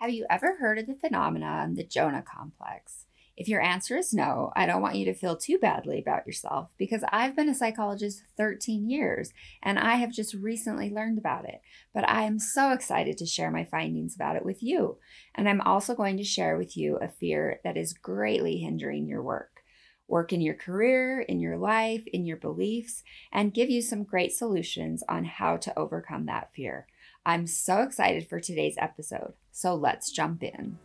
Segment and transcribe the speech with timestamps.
[0.00, 3.04] Have you ever heard of the phenomenon, the Jonah complex?
[3.36, 6.70] If your answer is no, I don't want you to feel too badly about yourself
[6.78, 9.30] because I've been a psychologist 13 years
[9.62, 11.60] and I have just recently learned about it.
[11.92, 14.96] But I am so excited to share my findings about it with you.
[15.34, 19.22] And I'm also going to share with you a fear that is greatly hindering your
[19.22, 19.60] work.
[20.08, 24.32] Work in your career, in your life, in your beliefs, and give you some great
[24.32, 26.86] solutions on how to overcome that fear.
[27.26, 30.78] I'm so excited for today's episode, so let's jump in.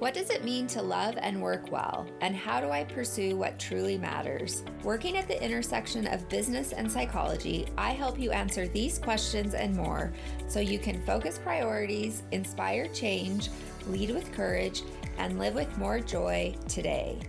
[0.00, 2.08] What does it mean to love and work well?
[2.20, 4.64] And how do I pursue what truly matters?
[4.82, 9.76] Working at the intersection of business and psychology, I help you answer these questions and
[9.76, 10.12] more
[10.48, 13.50] so you can focus priorities, inspire change,
[13.86, 14.82] lead with courage,
[15.18, 17.20] and live with more joy today.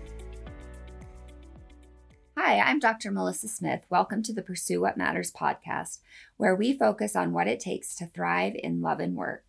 [2.38, 3.12] Hi, I'm Dr.
[3.12, 3.82] Melissa Smith.
[3.90, 6.00] Welcome to the Pursue What Matters podcast,
[6.38, 9.44] where we focus on what it takes to thrive in love and work.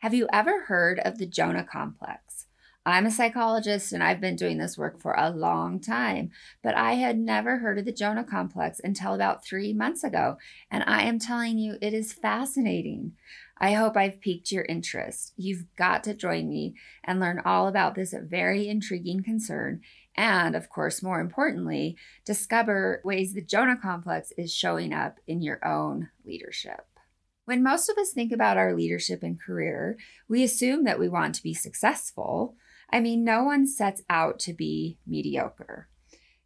[0.00, 2.46] Have you ever heard of the Jonah complex?
[2.84, 6.30] I'm a psychologist and I've been doing this work for a long time,
[6.64, 10.36] but I had never heard of the Jonah complex until about three months ago.
[10.68, 13.12] And I am telling you, it is fascinating.
[13.58, 15.32] I hope I've piqued your interest.
[15.36, 19.80] You've got to join me and learn all about this very intriguing concern
[20.16, 25.66] and of course, more importantly, discover ways the Jonah complex is showing up in your
[25.66, 26.86] own leadership.
[27.44, 31.34] When most of us think about our leadership and career, we assume that we want
[31.36, 32.56] to be successful.
[32.90, 35.88] I mean, no one sets out to be mediocre,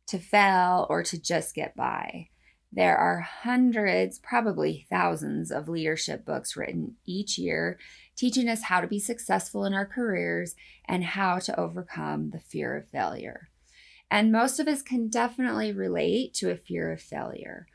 [0.08, 2.28] to fail, or to just get by.
[2.72, 7.78] There are hundreds, probably thousands, of leadership books written each year
[8.14, 10.54] teaching us how to be successful in our careers
[10.84, 13.49] and how to overcome the fear of failure.
[14.10, 17.66] And most of us can definitely relate to a fear of failure.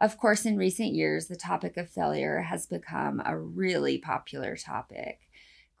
[0.00, 5.18] Of course, in recent years, the topic of failure has become a really popular topic.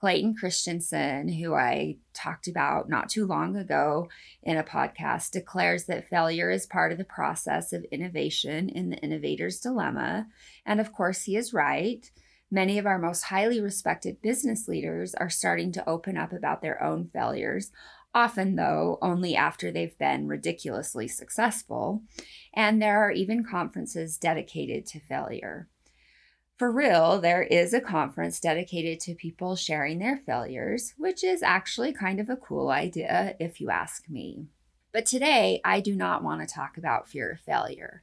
[0.00, 4.08] Clayton Christensen, who I talked about not too long ago
[4.42, 8.96] in a podcast, declares that failure is part of the process of innovation in the
[8.98, 10.26] innovator's dilemma.
[10.64, 12.10] And of course, he is right.
[12.50, 16.82] Many of our most highly respected business leaders are starting to open up about their
[16.82, 17.70] own failures,
[18.14, 22.02] often, though, only after they've been ridiculously successful.
[22.52, 25.68] And there are even conferences dedicated to failure.
[26.56, 31.92] For real, there is a conference dedicated to people sharing their failures, which is actually
[31.92, 34.48] kind of a cool idea if you ask me.
[34.92, 38.02] But today, I do not want to talk about fear of failure.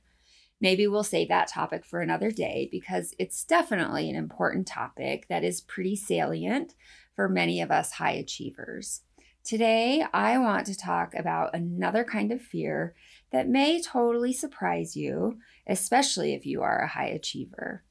[0.60, 5.44] Maybe we'll save that topic for another day because it's definitely an important topic that
[5.44, 6.74] is pretty salient
[7.16, 9.02] for many of us high achievers.
[9.48, 12.94] Today, I want to talk about another kind of fear
[13.32, 17.86] that may totally surprise you, especially if you are a high achiever.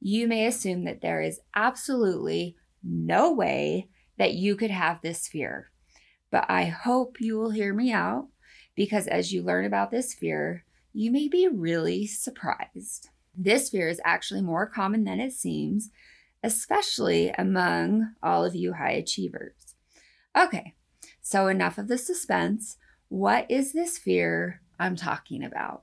[0.00, 5.70] You may assume that there is absolutely no way that you could have this fear.
[6.30, 8.28] But I hope you will hear me out
[8.74, 13.10] because as you learn about this fear, you may be really surprised.
[13.36, 15.90] This fear is actually more common than it seems,
[16.42, 19.52] especially among all of you high achievers.
[20.34, 20.72] Okay,
[21.26, 22.76] so, enough of the suspense.
[23.08, 25.82] What is this fear I'm talking about?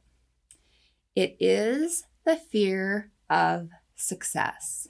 [1.15, 4.87] It is the fear of success.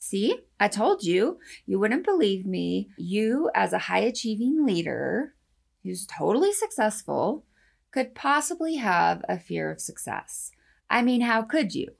[0.00, 2.90] See, I told you, you wouldn't believe me.
[2.96, 5.36] You, as a high achieving leader
[5.84, 7.44] who's totally successful,
[7.92, 10.50] could possibly have a fear of success.
[10.90, 11.92] I mean, how could you?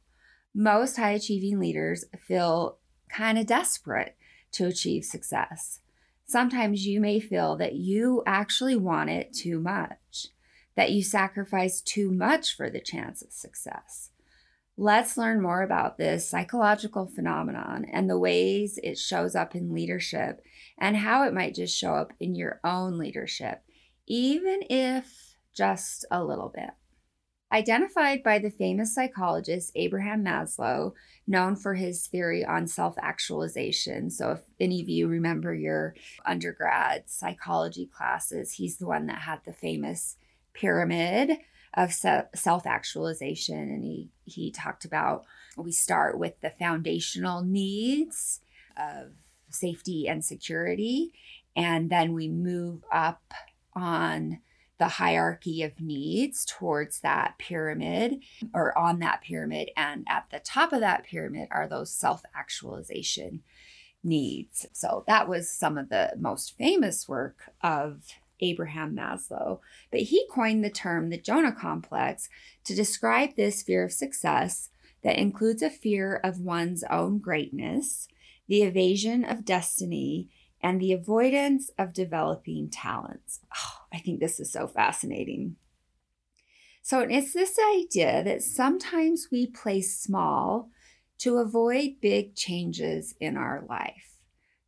[0.52, 2.78] Most high achieving leaders feel
[3.08, 4.16] kind of desperate
[4.50, 5.81] to achieve success
[6.26, 10.28] sometimes you may feel that you actually want it too much,
[10.76, 14.10] that you sacrifice too much for the chance of success.
[14.76, 20.40] Let's learn more about this psychological phenomenon and the ways it shows up in leadership
[20.78, 23.62] and how it might just show up in your own leadership,
[24.06, 26.70] even if just a little bit.
[27.52, 30.94] Identified by the famous psychologist Abraham Maslow,
[31.26, 34.08] known for his theory on self actualization.
[34.08, 35.94] So, if any of you remember your
[36.24, 40.16] undergrad psychology classes, he's the one that had the famous
[40.54, 41.40] pyramid
[41.74, 43.58] of self actualization.
[43.58, 45.24] And he, he talked about
[45.58, 48.40] we start with the foundational needs
[48.78, 49.12] of
[49.50, 51.12] safety and security,
[51.54, 53.34] and then we move up
[53.74, 54.38] on
[54.82, 58.20] the hierarchy of needs towards that pyramid
[58.52, 59.70] or on that pyramid.
[59.76, 63.44] And at the top of that pyramid are those self actualization
[64.02, 64.66] needs.
[64.72, 68.02] So that was some of the most famous work of
[68.40, 69.60] Abraham Maslow.
[69.92, 72.28] But he coined the term the Jonah complex
[72.64, 74.70] to describe this fear of success
[75.04, 78.08] that includes a fear of one's own greatness,
[78.48, 80.28] the evasion of destiny,
[80.62, 83.40] and the avoidance of developing talents.
[83.56, 85.56] Oh, I think this is so fascinating.
[86.82, 90.70] So it's this idea that sometimes we play small
[91.18, 94.18] to avoid big changes in our life.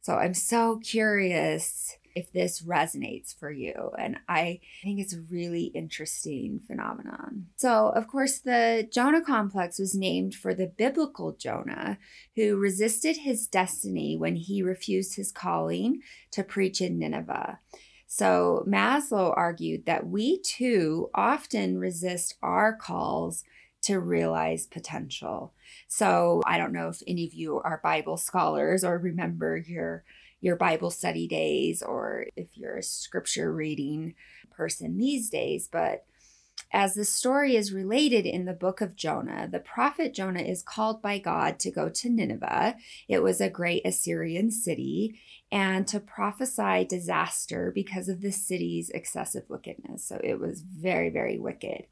[0.00, 3.90] So I'm so curious if this resonates for you.
[3.98, 7.46] And I think it's a really interesting phenomenon.
[7.56, 11.98] So, of course, the Jonah complex was named for the biblical Jonah,
[12.36, 16.00] who resisted his destiny when he refused his calling
[16.32, 17.58] to preach in Nineveh.
[18.06, 23.42] So, Maslow argued that we too often resist our calls
[23.82, 25.52] to realize potential.
[25.88, 30.04] So, I don't know if any of you are Bible scholars or remember your
[30.44, 34.14] your Bible study days or if you're a scripture reading
[34.50, 36.04] person these days, but
[36.70, 41.00] as the story is related in the book of Jonah, the prophet Jonah is called
[41.00, 42.76] by God to go to Nineveh.
[43.08, 45.18] It was a great Assyrian city,
[45.50, 50.06] and to prophesy disaster because of the city's excessive wickedness.
[50.06, 51.86] So it was very, very wicked.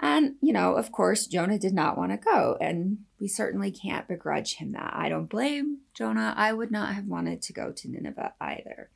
[0.00, 4.08] And, you know, of course, Jonah did not want to go, and we certainly can't
[4.08, 4.92] begrudge him that.
[4.94, 6.34] I don't blame Jonah.
[6.36, 8.90] I would not have wanted to go to Nineveh either.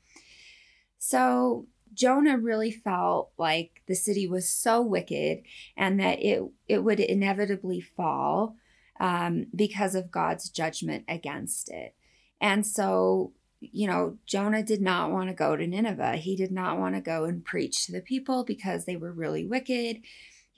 [0.99, 5.43] So, Jonah really felt like the city was so wicked
[5.77, 8.57] and that it, it would inevitably fall
[9.01, 11.95] um, because of God's judgment against it.
[12.41, 16.17] And so, you know, Jonah did not want to go to Nineveh.
[16.17, 19.47] He did not want to go and preach to the people because they were really
[19.47, 20.03] wicked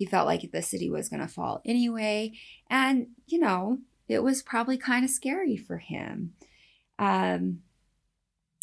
[0.00, 2.32] he felt like the city was going to fall anyway.
[2.70, 6.32] And, you know, it was probably kind of scary for him.
[6.98, 7.58] Um,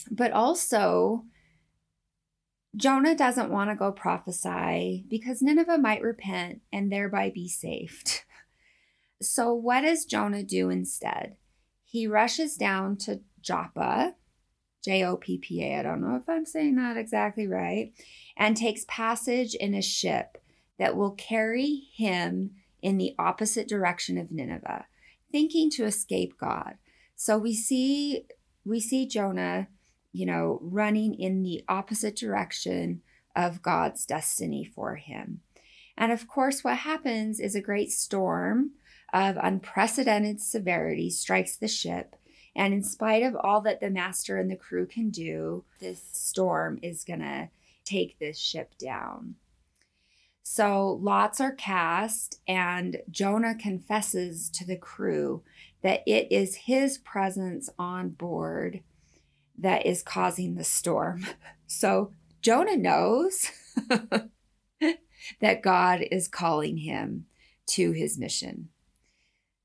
[0.09, 1.25] but also,
[2.75, 8.23] Jonah doesn't want to go prophesy because Nineveh might repent and thereby be saved.
[9.19, 11.37] So, what does Jonah do instead?
[11.83, 14.13] He rushes down to Joppa,
[14.83, 17.93] J O P P A, I don't know if I'm saying that exactly right,
[18.37, 20.37] and takes passage in a ship
[20.79, 22.51] that will carry him
[22.81, 24.85] in the opposite direction of Nineveh,
[25.31, 26.75] thinking to escape God.
[27.15, 28.25] So we see
[28.65, 29.67] we see Jonah,
[30.11, 33.01] you know, running in the opposite direction
[33.35, 35.41] of God's destiny for him.
[35.97, 38.71] And of course, what happens is a great storm
[39.13, 42.15] of unprecedented severity strikes the ship.
[42.55, 46.79] And in spite of all that the master and the crew can do, this storm
[46.81, 47.49] is going to
[47.85, 49.35] take this ship down.
[50.57, 55.43] So lots are cast, and Jonah confesses to the crew
[55.83, 58.81] that it is his presence on board
[59.55, 61.27] that is causing the storm.
[61.69, 63.51] So Jonah knows
[65.41, 67.25] that God is calling him
[67.71, 68.69] to his mission.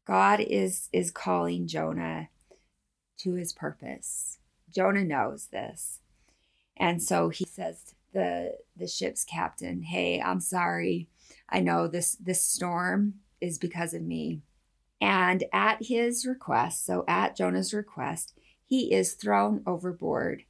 [0.05, 2.29] God is is calling Jonah
[3.19, 4.39] to his purpose.
[4.69, 6.01] Jonah knows this.
[6.77, 11.09] And so he says the the ship's captain, "Hey, I'm sorry.
[11.49, 14.43] I know this this storm is because of me."
[15.01, 20.45] And at his request, so at Jonah's request, he is thrown overboard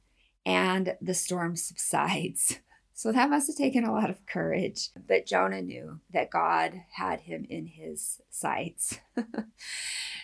[0.45, 2.59] and the storm subsides.
[2.95, 4.89] So that must have taken a lot of courage.
[5.07, 8.99] But Jonah knew that God had him in his sights.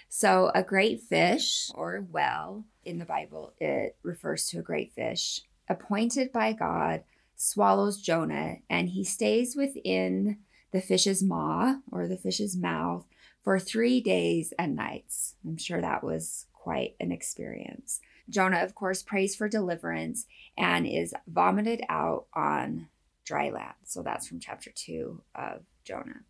[0.09, 5.41] so, a great fish or well in the Bible, it refers to a great fish
[5.67, 7.03] appointed by God
[7.41, 10.39] swallows Jonah and he stays within
[10.73, 13.05] the fish's maw or the fish's mouth
[13.41, 15.35] for three days and nights.
[15.45, 18.01] I'm sure that was quite an experience.
[18.29, 20.27] Jonah, of course, prays for deliverance
[20.57, 22.89] and is vomited out on
[23.23, 23.75] dry land.
[23.85, 26.23] So that's from chapter 2 of Jonah.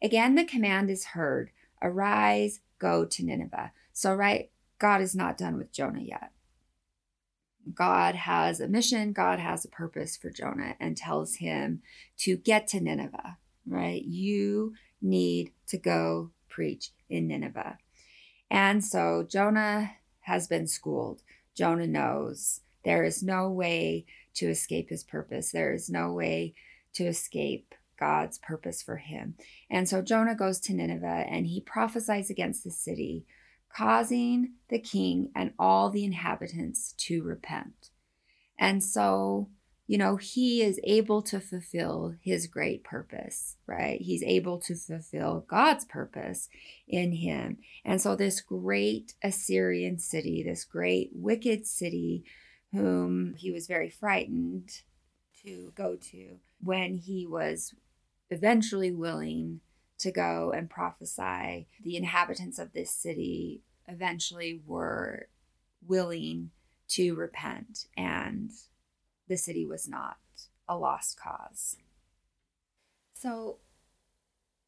[0.00, 1.50] Again, the command is heard
[1.82, 3.72] arise, go to Nineveh.
[3.92, 6.30] So, right, God is not done with Jonah yet.
[7.74, 11.82] God has a mission, God has a purpose for Jonah, and tells him
[12.18, 14.02] to get to Nineveh, right?
[14.02, 17.78] You need to go preach in Nineveh.
[18.50, 21.22] And so Jonah has been schooled.
[21.54, 26.54] Jonah knows there is no way to escape his purpose, there is no way
[26.92, 29.34] to escape God's purpose for him.
[29.70, 33.24] And so Jonah goes to Nineveh and he prophesies against the city
[33.74, 37.90] causing the king and all the inhabitants to repent.
[38.58, 39.50] And so,
[39.86, 44.00] you know, he is able to fulfill his great purpose, right?
[44.00, 46.48] He's able to fulfill God's purpose
[46.88, 47.58] in him.
[47.84, 52.24] And so, this great Assyrian city, this great wicked city,
[52.72, 54.70] whom he was very frightened
[55.44, 57.74] to go to, when he was
[58.30, 59.60] eventually willing
[59.98, 61.68] to go and prophesy.
[61.82, 65.28] The inhabitants of this city eventually were
[65.86, 66.50] willing
[66.88, 68.50] to repent, and
[69.28, 70.16] the city was not
[70.68, 71.76] a lost cause.
[73.14, 73.58] So,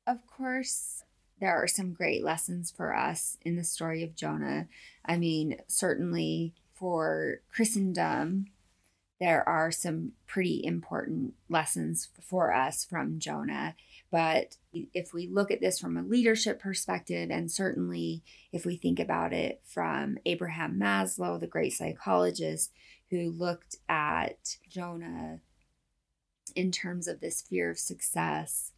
[0.06, 1.02] of course,
[1.40, 4.68] there are some great lessons for us in the story of Jonah.
[5.04, 8.46] I mean, certainly for Christendom,
[9.20, 13.74] there are some pretty important lessons for us from Jonah.
[14.10, 18.22] But if we look at this from a leadership perspective, and certainly
[18.52, 22.72] if we think about it from Abraham Maslow, the great psychologist
[23.10, 25.40] who looked at Jonah
[26.54, 28.72] in terms of this fear of success,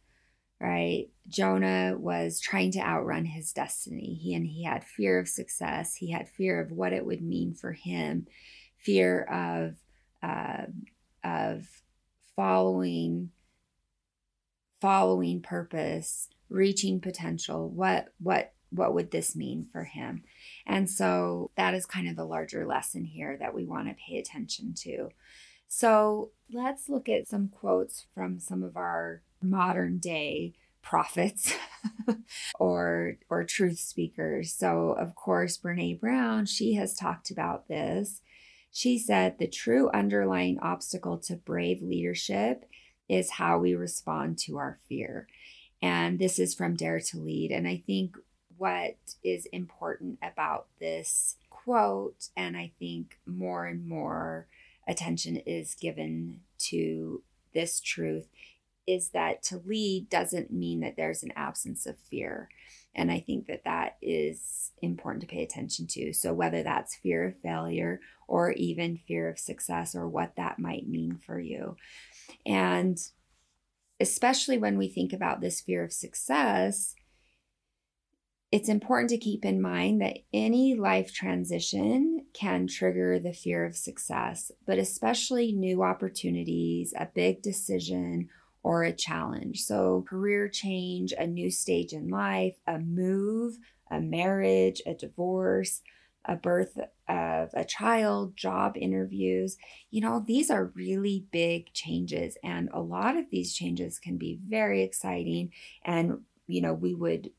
[0.59, 1.07] right?
[1.27, 4.19] Jonah was trying to outrun his destiny.
[4.21, 5.95] He and he had fear of success.
[5.95, 8.27] He had fear of what it would mean for him,
[8.77, 9.75] fear of
[10.21, 10.65] uh,
[11.23, 11.67] of
[12.35, 13.31] following
[14.79, 17.69] following purpose, reaching potential.
[17.69, 20.23] What what what would this mean for him?
[20.65, 24.17] And so that is kind of the larger lesson here that we want to pay
[24.17, 25.09] attention to.
[25.67, 31.53] So let's look at some quotes from some of our modern day prophets
[32.59, 34.53] or or truth speakers.
[34.53, 38.21] So of course Brené Brown, she has talked about this.
[38.71, 42.65] She said the true underlying obstacle to brave leadership
[43.09, 45.27] is how we respond to our fear.
[45.81, 47.51] And this is from Dare to Lead.
[47.51, 48.15] And I think
[48.57, 54.47] what is important about this quote, and I think more and more
[54.87, 57.23] attention is given to
[57.53, 58.27] this truth,
[58.87, 62.49] is that to lead doesn't mean that there's an absence of fear.
[62.93, 66.13] And I think that that is important to pay attention to.
[66.13, 70.87] So, whether that's fear of failure or even fear of success or what that might
[70.87, 71.75] mean for you.
[72.45, 72.97] And
[73.99, 76.95] especially when we think about this fear of success,
[78.51, 83.77] it's important to keep in mind that any life transition can trigger the fear of
[83.77, 88.27] success, but especially new opportunities, a big decision,
[88.63, 89.61] or a challenge.
[89.61, 93.57] So, career change, a new stage in life, a move,
[93.89, 95.81] a marriage, a divorce,
[96.25, 96.77] a birth
[97.07, 99.57] of a child, job interviews.
[99.89, 104.39] You know, these are really big changes, and a lot of these changes can be
[104.47, 105.51] very exciting.
[105.83, 107.31] And, you know, we would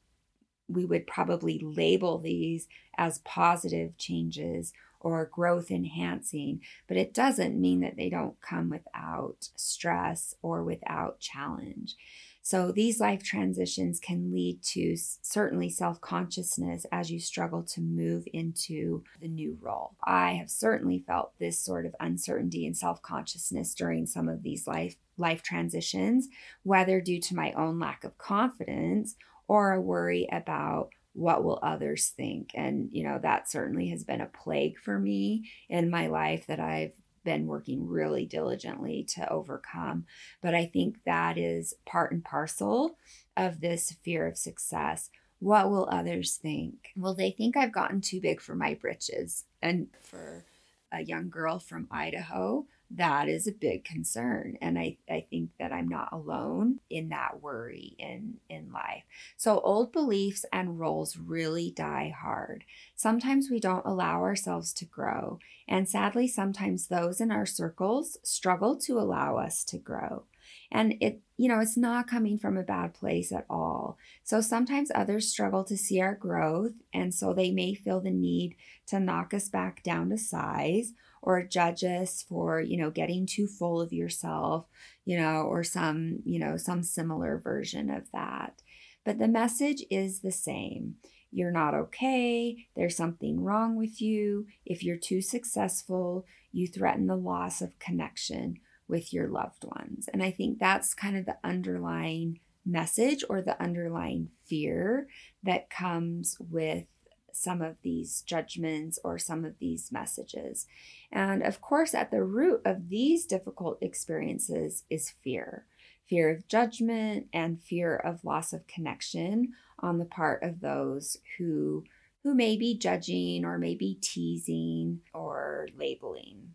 [0.68, 4.72] we would probably label these as positive changes
[5.02, 11.20] or growth enhancing, but it doesn't mean that they don't come without stress or without
[11.20, 11.96] challenge.
[12.44, 18.24] So, these life transitions can lead to certainly self consciousness as you struggle to move
[18.32, 19.94] into the new role.
[20.02, 24.66] I have certainly felt this sort of uncertainty and self consciousness during some of these
[24.66, 26.28] life, life transitions,
[26.64, 29.14] whether due to my own lack of confidence
[29.46, 32.50] or a worry about what will others think?
[32.54, 36.60] And you know that certainly has been a plague for me in my life that
[36.60, 36.92] i've
[37.24, 40.06] been working really diligently to overcome.
[40.40, 42.96] But i think that is part and parcel
[43.36, 45.10] of this fear of success.
[45.38, 46.90] What will others think?
[46.96, 49.44] Will they think i've gotten too big for my britches.
[49.60, 50.44] And for
[50.90, 54.58] a young girl from idaho that is a big concern.
[54.60, 59.04] And I, I think that i'm not alone in that worry in in life.
[59.36, 62.64] So old beliefs and roles really die hard.
[62.96, 68.76] Sometimes we don't allow ourselves to grow and sadly sometimes those in our circles struggle
[68.76, 70.24] to allow us to grow.
[70.70, 73.98] And it you know it's not coming from a bad place at all.
[74.24, 78.56] So sometimes others struggle to see our growth and so they may feel the need
[78.88, 83.46] to knock us back down to size or judge us for, you know, getting too
[83.46, 84.66] full of yourself,
[85.04, 88.60] you know, or some, you know, some similar version of that.
[89.04, 90.96] But the message is the same.
[91.30, 92.66] You're not okay.
[92.76, 94.46] There's something wrong with you.
[94.66, 100.08] If you're too successful, you threaten the loss of connection with your loved ones.
[100.12, 105.08] And I think that's kind of the underlying message or the underlying fear
[105.42, 106.84] that comes with
[107.32, 110.66] some of these judgments or some of these messages.
[111.10, 115.66] And of course, at the root of these difficult experiences is fear
[116.12, 119.48] fear of judgment and fear of loss of connection
[119.78, 121.84] on the part of those who
[122.22, 126.50] who may be judging or maybe teasing or labeling.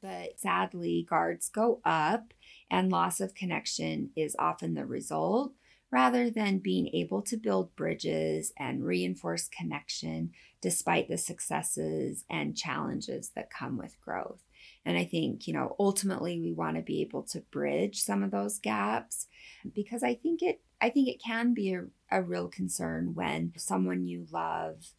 [0.00, 2.32] But sadly, guards go up
[2.70, 5.52] and loss of connection is often the result
[5.92, 10.32] rather than being able to build bridges and reinforce connection
[10.62, 14.40] despite the successes and challenges that come with growth.
[14.84, 18.30] And I think, you know, ultimately we want to be able to bridge some of
[18.30, 19.26] those gaps
[19.74, 24.06] because I think it I think it can be a, a real concern when someone
[24.06, 24.94] you love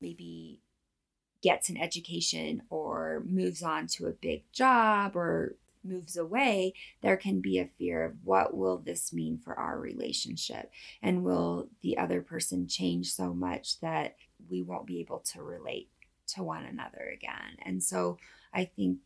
[0.00, 0.60] maybe
[1.42, 7.40] gets an education or moves on to a big job or moves away, there can
[7.40, 10.70] be a fear of what will this mean for our relationship?
[11.02, 14.16] And will the other person change so much that
[14.48, 15.88] we won't be able to relate
[16.28, 17.56] to one another again?
[17.62, 18.18] And so
[18.52, 18.98] I think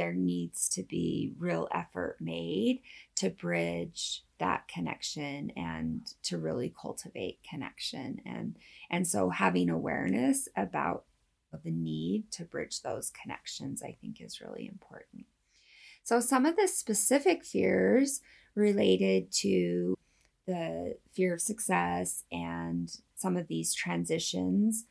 [0.00, 2.80] there needs to be real effort made
[3.16, 8.56] to bridge that connection and to really cultivate connection and
[8.90, 11.04] and so having awareness about
[11.64, 15.26] the need to bridge those connections i think is really important
[16.02, 18.20] so some of the specific fears
[18.54, 19.96] related to
[20.46, 24.86] the fear of success and some of these transitions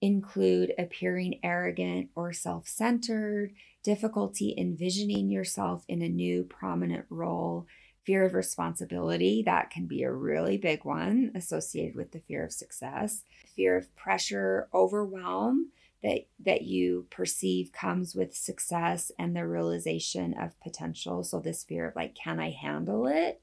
[0.00, 7.66] include appearing arrogant or self centered, difficulty envisioning yourself in a new prominent role,
[8.04, 12.52] fear of responsibility, that can be a really big one associated with the fear of
[12.52, 13.22] success,
[13.54, 15.70] fear of pressure, overwhelm
[16.02, 21.88] that that you perceive comes with success and the realization of potential so this fear
[21.88, 23.40] of like can i handle it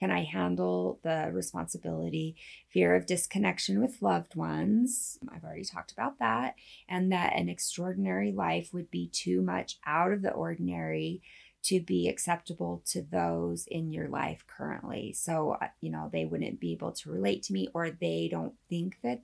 [0.00, 2.34] can I handle the responsibility?
[2.70, 5.18] Fear of disconnection with loved ones.
[5.30, 6.54] I've already talked about that.
[6.88, 11.20] And that an extraordinary life would be too much out of the ordinary
[11.64, 15.12] to be acceptable to those in your life currently.
[15.12, 18.54] So, uh, you know, they wouldn't be able to relate to me or they don't
[18.70, 19.20] think that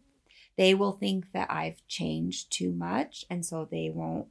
[0.57, 3.25] they will think that I've changed too much.
[3.31, 4.29] And so they won't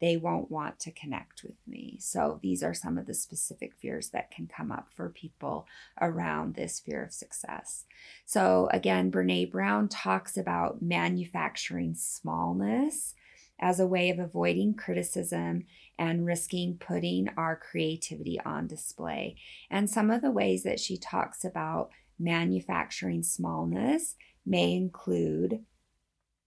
[0.00, 1.96] they won't want to connect with me.
[2.00, 5.66] So, these are some of the specific fears that can come up for people
[6.00, 7.84] around this fear of success.
[8.26, 13.14] So, again, Brene Brown talks about manufacturing smallness
[13.58, 15.64] as a way of avoiding criticism
[15.98, 19.36] and risking putting our creativity on display.
[19.70, 24.14] And some of the ways that she talks about manufacturing smallness
[24.46, 25.64] may include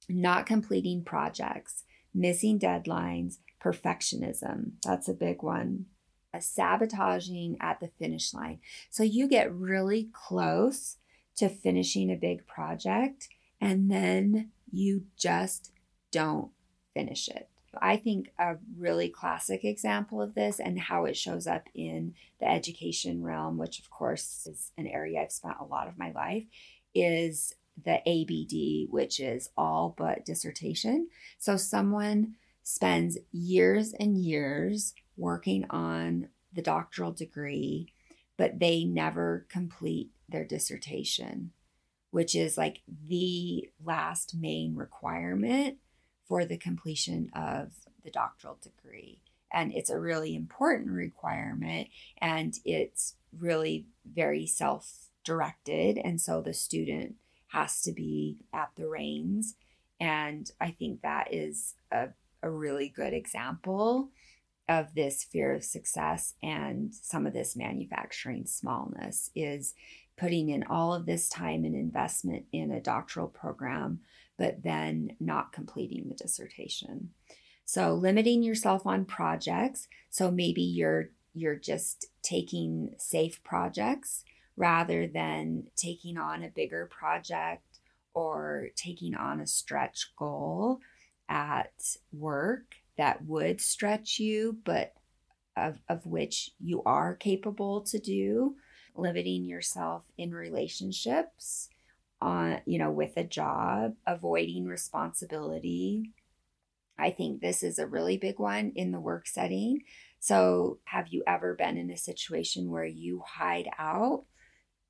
[0.08, 4.72] not completing projects missing deadlines, perfectionism.
[4.84, 5.86] That's a big one.
[6.34, 8.60] A sabotaging at the finish line.
[8.90, 10.98] So you get really close
[11.38, 15.72] to finishing a big project and then you just
[16.12, 16.52] don't
[16.94, 17.50] finish it.
[17.82, 22.48] I think a really classic example of this and how it shows up in the
[22.48, 26.46] education realm, which of course is an area I've spent a lot of my life,
[26.96, 31.08] is the ABD, which is all but dissertation.
[31.38, 37.94] So someone spends years and years working on the doctoral degree,
[38.38, 41.52] but they never complete their dissertation,
[42.12, 45.78] which is like the last main requirement
[46.28, 47.72] for the completion of
[48.04, 49.20] the doctoral degree.
[49.52, 51.88] And it's a really important requirement,
[52.20, 55.98] and it's really very self directed.
[55.98, 57.16] And so the student
[57.50, 59.56] has to be at the reins.
[60.00, 62.10] And I think that is a,
[62.42, 64.10] a really good example
[64.68, 69.74] of this fear of success and some of this manufacturing smallness is
[70.16, 74.00] putting in all of this time and investment in a doctoral program,
[74.38, 77.10] but then not completing the dissertation.
[77.66, 79.88] So limiting yourself on projects.
[80.10, 84.24] So maybe you're you're just taking safe projects
[84.60, 87.80] rather than taking on a bigger project
[88.14, 90.80] or taking on a stretch goal
[91.30, 91.72] at
[92.12, 94.94] work that would stretch you, but
[95.56, 98.56] of, of which you are capable to do,
[98.96, 101.70] limiting yourself in relationships
[102.22, 106.12] on, you know, with a job, avoiding responsibility.
[106.98, 109.84] I think this is a really big one in the work setting.
[110.20, 114.26] So, have you ever been in a situation where you hide out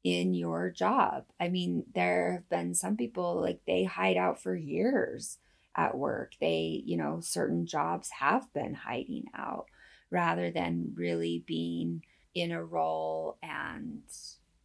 [0.04, 1.26] in your job.
[1.40, 5.38] I mean, there have been some people like they hide out for years
[5.76, 6.34] at work.
[6.40, 9.66] They, you know, certain jobs have been hiding out
[10.10, 14.04] rather than really being in a role and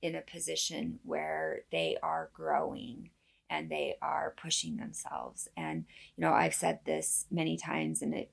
[0.03, 3.11] in a position where they are growing
[3.51, 5.49] and they are pushing themselves.
[5.57, 5.85] And,
[6.17, 8.31] you know, I've said this many times and it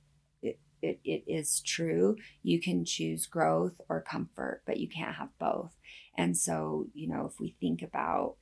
[0.82, 2.18] it, it is true.
[2.44, 5.76] You can choose growth or comfort, but you can't have both.
[6.18, 8.36] And so, you know, if we think about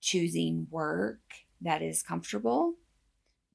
[0.00, 1.20] choosing work
[1.60, 2.74] that is comfortable,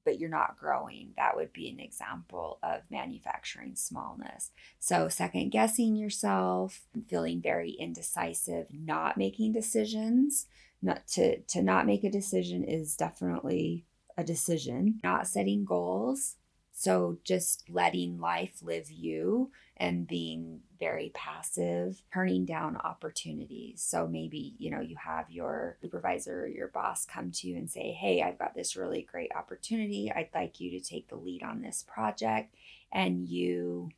[0.04, 1.12] but you're not growing.
[1.16, 4.50] That would be an example of manufacturing smallness.
[4.78, 10.46] So, second guessing yourself, feeling very indecisive, not making decisions.
[10.82, 13.84] Not to, to not make a decision is definitely
[14.16, 14.98] a decision.
[15.04, 16.36] Not setting goals,
[16.80, 23.82] so just letting life live you and being very passive, turning down opportunities.
[23.82, 27.70] So maybe, you know, you have your supervisor or your boss come to you and
[27.70, 30.10] say, Hey, I've got this really great opportunity.
[30.10, 32.54] I'd like you to take the lead on this project.
[32.90, 33.90] And you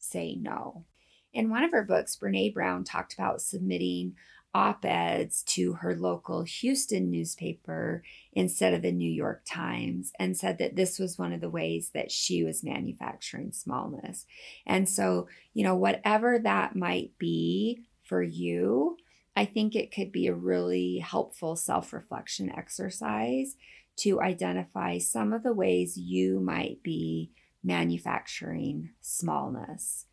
[0.00, 0.84] say no.
[1.32, 4.16] In one of her books, Brene Brown talked about submitting
[4.56, 10.56] op eds to her local Houston newspaper instead of the New York Times and said
[10.56, 14.24] that this was one of the ways that she was manufacturing smallness.
[14.66, 18.96] And so, you know, whatever that might be for you,
[19.36, 23.56] I think it could be a really helpful self reflection exercise
[23.96, 27.30] to identify some of the ways you might be
[27.62, 30.06] manufacturing smallness.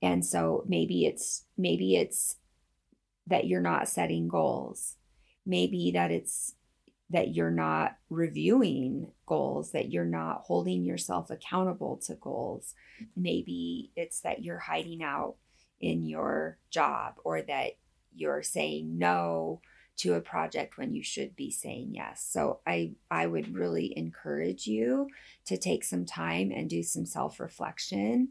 [0.00, 2.36] And so maybe it's maybe it's
[3.28, 4.96] that you're not setting goals.
[5.46, 6.54] Maybe that it's
[7.10, 12.74] that you're not reviewing goals, that you're not holding yourself accountable to goals.
[13.16, 15.36] Maybe it's that you're hiding out
[15.80, 17.72] in your job or that
[18.14, 19.62] you're saying no
[19.98, 22.26] to a project when you should be saying yes.
[22.30, 25.08] So I I would really encourage you
[25.46, 28.28] to take some time and do some self-reflection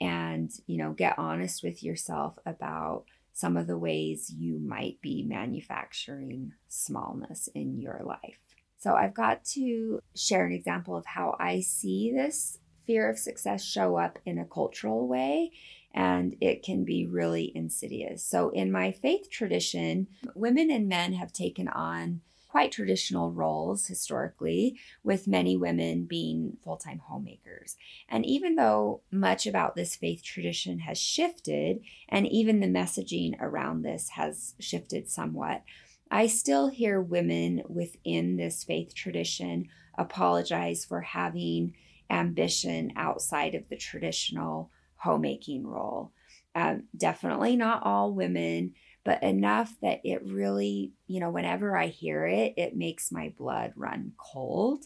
[0.00, 5.22] and, you know, get honest with yourself about some of the ways you might be
[5.22, 8.38] manufacturing smallness in your life.
[8.78, 13.62] So, I've got to share an example of how I see this fear of success
[13.62, 15.52] show up in a cultural way,
[15.94, 18.24] and it can be really insidious.
[18.24, 24.76] So, in my faith tradition, women and men have taken on quite traditional roles historically,
[25.04, 27.76] with many women being full time homemakers.
[28.08, 33.82] And even though much about this faith tradition has shifted, and even the messaging around
[33.82, 35.62] this has shifted somewhat,
[36.10, 41.74] I still hear women within this faith tradition apologize for having
[42.10, 46.10] ambition outside of the traditional homemaking role.
[46.56, 52.26] Um, definitely not all women but enough that it really, you know, whenever I hear
[52.26, 54.84] it, it makes my blood run cold.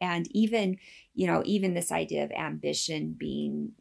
[0.00, 0.78] And even,
[1.14, 3.72] you know, even this idea of ambition being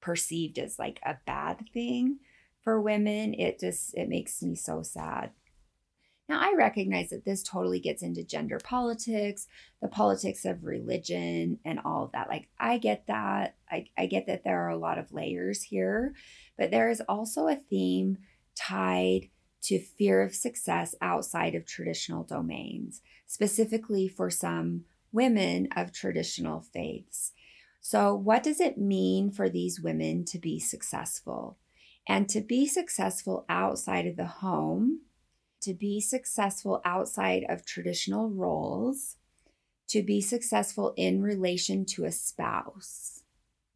[0.00, 2.18] perceived as like a bad thing
[2.62, 5.30] for women, it just it makes me so sad.
[6.28, 9.46] Now, I recognize that this totally gets into gender politics,
[9.82, 12.30] the politics of religion, and all of that.
[12.30, 13.56] Like, I get that.
[13.70, 16.14] I, I get that there are a lot of layers here,
[16.56, 18.16] but there is also a theme
[18.54, 19.28] tied
[19.62, 27.32] to fear of success outside of traditional domains, specifically for some women of traditional faiths.
[27.80, 31.58] So, what does it mean for these women to be successful?
[32.06, 35.00] And to be successful outside of the home,
[35.62, 39.16] to be successful outside of traditional roles,
[39.88, 43.22] to be successful in relation to a spouse,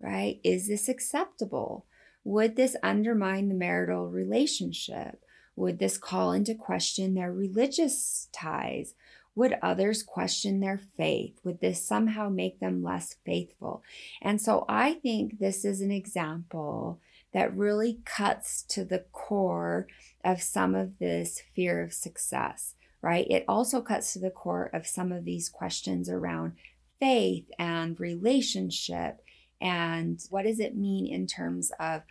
[0.01, 0.41] right?
[0.45, 1.87] Is this acceptable?
[2.29, 5.25] Would this undermine the marital relationship?
[5.57, 8.93] Would this call into question their religious ties?
[9.35, 11.41] Would others question their faith?
[11.43, 13.83] Would this somehow make them less faithful?
[14.21, 17.01] And so I think this is an example
[17.33, 19.87] that really cuts to the core
[20.23, 23.27] of some of this fear of success, right?
[23.31, 26.53] It also cuts to the core of some of these questions around
[27.01, 29.23] faith and relationship
[29.61, 32.03] and what does it mean in terms of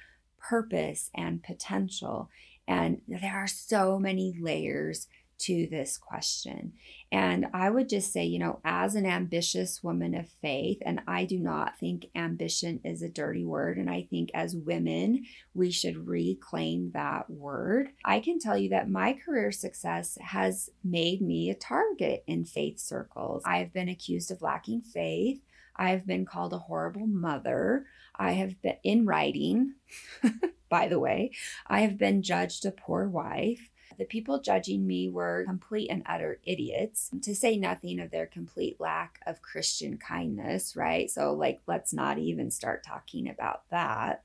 [0.50, 2.30] purpose and potential?
[2.68, 5.08] And there are so many layers
[5.40, 6.74] to this question.
[7.12, 11.26] And I would just say, you know, as an ambitious woman of faith, and I
[11.26, 16.08] do not think ambition is a dirty word, and I think as women, we should
[16.08, 17.90] reclaim that word.
[18.04, 22.80] I can tell you that my career success has made me a target in faith
[22.80, 23.44] circles.
[23.46, 25.40] I've been accused of lacking faith.
[25.76, 27.86] I've been called a horrible mother.
[28.18, 29.76] I have been in writing,
[30.70, 31.32] by the way,
[31.68, 33.70] I have been judged a poor wife.
[33.98, 38.80] The people judging me were complete and utter idiots, to say nothing of their complete
[38.80, 41.10] lack of Christian kindness, right?
[41.10, 44.24] So, like, let's not even start talking about that.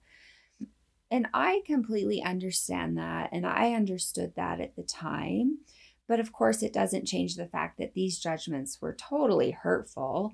[1.10, 3.30] And I completely understand that.
[3.32, 5.58] And I understood that at the time.
[6.08, 10.32] But of course, it doesn't change the fact that these judgments were totally hurtful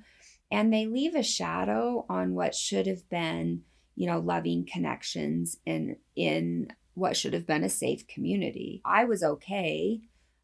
[0.51, 3.63] and they leave a shadow on what should have been
[3.97, 9.23] you know loving connections in in what should have been a safe community i was
[9.23, 10.01] okay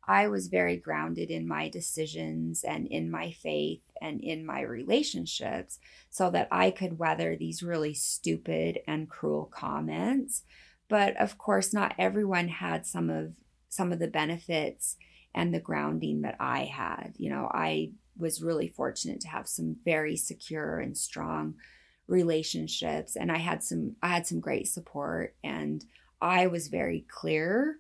[0.07, 5.79] i was very grounded in my decisions and in my faith and in my relationships
[6.11, 10.43] so that I could weather these really stupid and cruel comments.
[10.89, 13.33] But of course, not everyone had some of
[13.69, 14.97] some of the benefits
[15.35, 17.15] and the grounding that I had.
[17.17, 21.55] You know, I was really fortunate to have some very secure and strong
[22.07, 25.85] relationships and I had some I had some great support and
[26.21, 27.79] I was very clear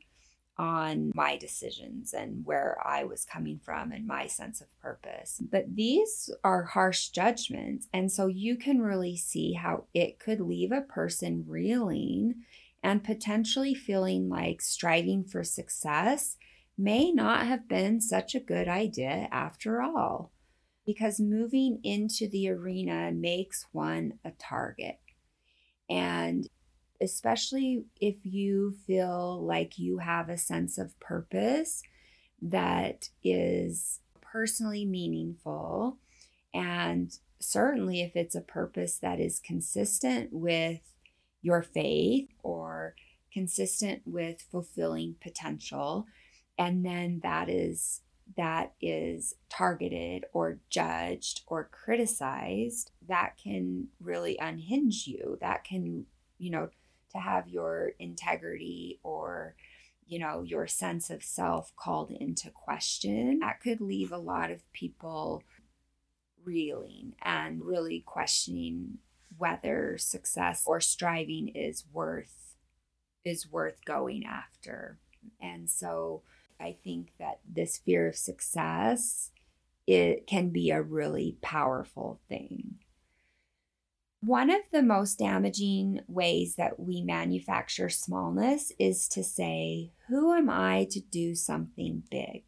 [0.57, 5.40] on my decisions and where I was coming from and my sense of purpose.
[5.51, 7.88] But these are harsh judgments.
[7.92, 12.37] And so you can really see how it could leave a person reeling
[12.83, 16.37] and potentially feeling like striving for success
[16.77, 20.33] may not have been such a good idea after all.
[20.87, 24.99] Because moving into the arena makes one a target.
[25.89, 26.49] And
[27.01, 31.83] especially if you feel like you have a sense of purpose
[32.43, 35.99] that is personally meaningful.
[36.53, 40.81] And certainly, if it's a purpose that is consistent with
[41.41, 42.95] your faith or
[43.33, 46.07] consistent with fulfilling potential,
[46.59, 48.03] and then that is
[48.37, 55.37] that is targeted or judged or criticized that can really unhinge you.
[55.40, 56.07] That can
[56.38, 56.69] you know
[57.12, 59.55] to have your integrity or
[60.07, 64.71] you know your sense of self called into question that could leave a lot of
[64.73, 65.43] people
[66.45, 68.99] reeling and really questioning
[69.37, 72.57] whether success or striving is worth
[73.25, 74.99] is worth going after.
[75.40, 76.23] And so
[76.61, 79.31] i think that this fear of success
[79.87, 82.79] it can be a really powerful thing
[84.27, 90.49] one of the most damaging ways that we manufacture smallness is to say, Who am
[90.49, 92.43] I to do something big?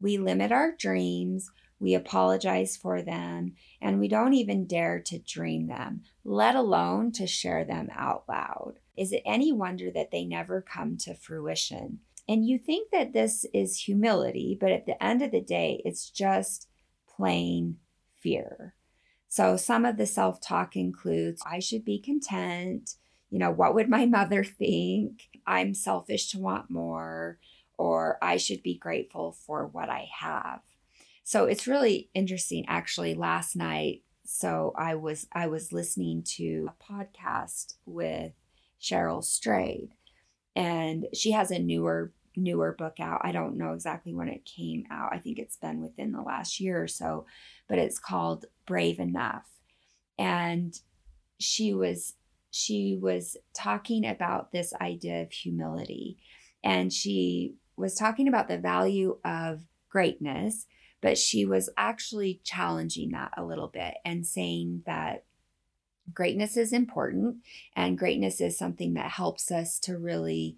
[0.00, 5.68] We limit our dreams, we apologize for them, and we don't even dare to dream
[5.68, 8.80] them, let alone to share them out loud.
[8.96, 12.00] Is it any wonder that they never come to fruition?
[12.28, 16.08] And you think that this is humility, but at the end of the day, it's
[16.10, 16.68] just
[17.06, 17.76] plain
[18.20, 18.74] fear.
[19.28, 22.94] So some of the self talk includes I should be content.
[23.30, 25.28] You know, what would my mother think?
[25.46, 27.38] I'm selfish to want more,
[27.76, 30.60] or I should be grateful for what I have.
[31.24, 36.92] So it's really interesting actually last night so I was I was listening to a
[36.92, 38.32] podcast with
[38.80, 39.90] Cheryl Strayed
[40.56, 43.20] and she has a newer newer book out.
[43.22, 45.10] I don't know exactly when it came out.
[45.12, 47.26] I think it's been within the last year or so,
[47.68, 49.46] but it's called Brave Enough.
[50.18, 50.74] And
[51.38, 52.14] she was
[52.50, 56.18] she was talking about this idea of humility
[56.62, 60.66] and she was talking about the value of greatness,
[61.02, 65.24] but she was actually challenging that a little bit and saying that
[66.12, 67.36] greatness is important
[67.74, 70.56] and greatness is something that helps us to really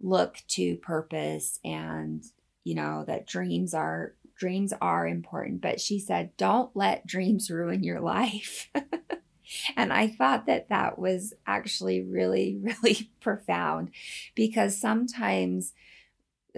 [0.00, 2.24] look to purpose and
[2.64, 5.60] you know that dreams are dreams are important.
[5.60, 8.70] But she said don't let dreams ruin your life.
[9.76, 13.90] And i thought that that was actually really really profound
[14.34, 15.74] because sometimes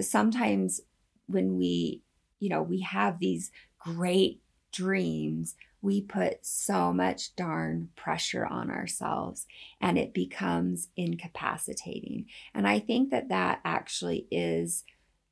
[0.00, 0.80] sometimes
[1.26, 2.02] when we
[2.40, 4.40] you know we have these great
[4.72, 9.46] dreams we put so much darn pressure on ourselves
[9.82, 12.24] and it becomes incapacitating.
[12.54, 14.82] And I think that that actually is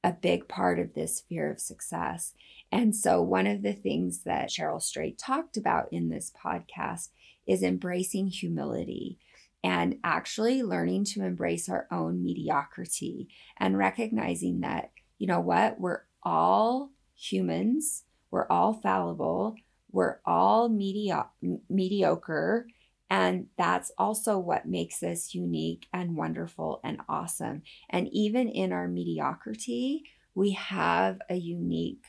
[0.04, 2.34] a big part of this fear of success.
[2.70, 7.08] And so, one of the things that Cheryl Strayed talked about in this podcast
[7.46, 9.18] is embracing humility
[9.64, 16.02] and actually learning to embrace our own mediocrity and recognizing that, you know what, we're
[16.22, 19.56] all humans, we're all fallible,
[19.92, 21.30] we're all medio-
[21.68, 22.66] mediocre.
[23.10, 27.62] And that's also what makes us unique and wonderful and awesome.
[27.90, 32.04] And even in our mediocrity, we have a unique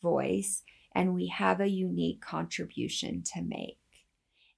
[0.00, 0.62] voice
[0.94, 3.78] and we have a unique contribution to make.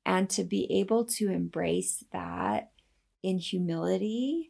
[0.04, 2.70] And to be able to embrace that
[3.22, 4.48] in humility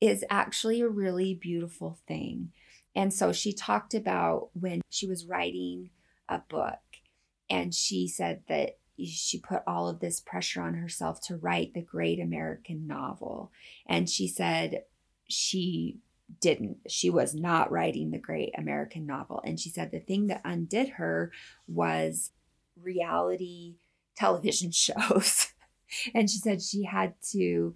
[0.00, 2.52] is actually a really beautiful thing.
[2.94, 5.90] And so she talked about when she was writing
[6.28, 6.78] a book
[7.50, 11.82] and she said that she put all of this pressure on herself to write the
[11.82, 13.52] great American novel.
[13.86, 14.82] And she said
[15.28, 15.98] she
[16.40, 16.78] didn't.
[16.88, 19.40] She was not writing the great American novel.
[19.44, 21.32] And she said the thing that undid her
[21.66, 22.32] was
[22.80, 23.76] reality
[24.16, 25.48] television shows.
[26.14, 27.74] and she said she had to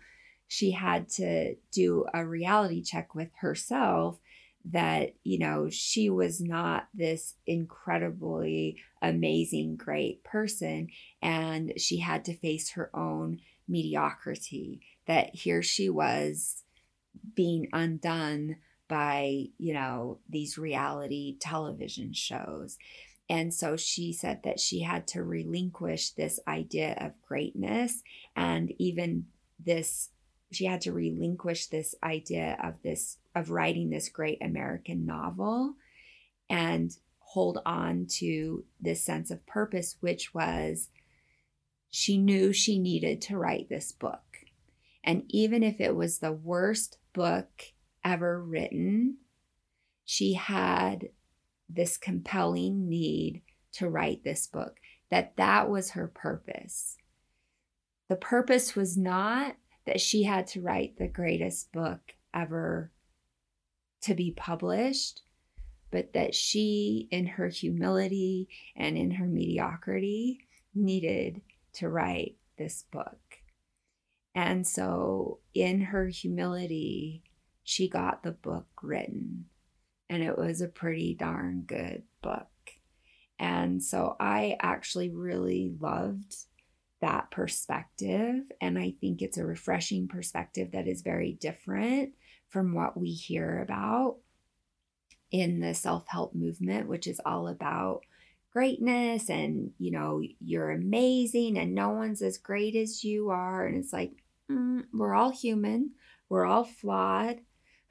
[0.48, 4.18] she had to do a reality check with herself
[4.66, 10.88] that, you know, she was not this incredibly amazing, great person.
[11.20, 16.62] And she had to face her own mediocrity, that here she was
[17.34, 18.56] being undone
[18.88, 22.78] by, you know, these reality television shows.
[23.28, 28.02] And so she said that she had to relinquish this idea of greatness
[28.36, 29.26] and even
[29.58, 30.10] this
[30.52, 35.74] she had to relinquish this idea of this of writing this great American novel
[36.48, 40.90] and hold on to this sense of purpose which was
[41.90, 44.22] she knew she needed to write this book.
[45.04, 47.72] And even if it was the worst book
[48.04, 49.18] ever written,
[50.04, 51.08] she had
[51.68, 53.42] this compelling need
[53.72, 54.76] to write this book,
[55.10, 56.96] that that was her purpose.
[58.08, 62.91] The purpose was not that she had to write the greatest book ever
[64.02, 65.22] to be published,
[65.90, 70.40] but that she, in her humility and in her mediocrity,
[70.74, 71.42] needed
[71.74, 73.18] to write this book.
[74.34, 77.22] And so, in her humility,
[77.62, 79.46] she got the book written.
[80.08, 82.48] And it was a pretty darn good book.
[83.38, 86.34] And so, I actually really loved
[87.02, 88.44] that perspective.
[88.60, 92.14] And I think it's a refreshing perspective that is very different
[92.52, 94.18] from what we hear about
[95.30, 98.02] in the self help movement, which is all about
[98.52, 103.66] greatness and, you know, you're amazing and no one's as great as you are.
[103.66, 104.12] And it's like,
[104.50, 105.92] mm, we're all human,
[106.28, 107.40] we're all flawed,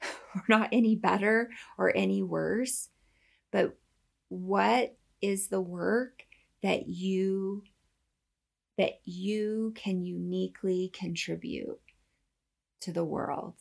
[0.34, 2.88] we're not any better or any worse.
[3.50, 3.76] But
[4.28, 6.22] what is the work
[6.62, 7.64] that you
[8.78, 11.78] that you can uniquely contribute
[12.80, 13.54] to the world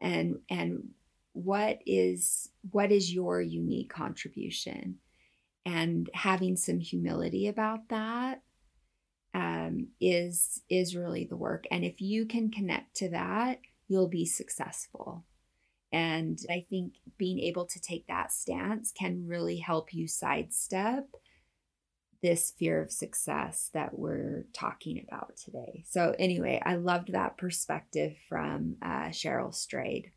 [0.00, 0.88] and and
[1.32, 4.98] what is what is your unique contribution?
[5.64, 8.42] And having some humility about that
[9.34, 11.66] um, is is really the work.
[11.70, 15.24] And if you can connect to that you'll be successful.
[15.90, 21.08] And i think being able to take that stance can really help you sidestep
[22.22, 25.84] this fear of success that we're talking about today.
[25.88, 30.12] So, anyway, I loved that perspective from uh, Cheryl Strayed.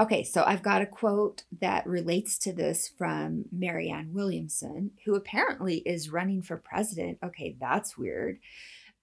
[0.00, 5.78] Okay, so I've got a quote that relates to this from Marianne Williamson, who apparently
[5.78, 7.18] is running for president.
[7.22, 8.38] Okay, that's weird.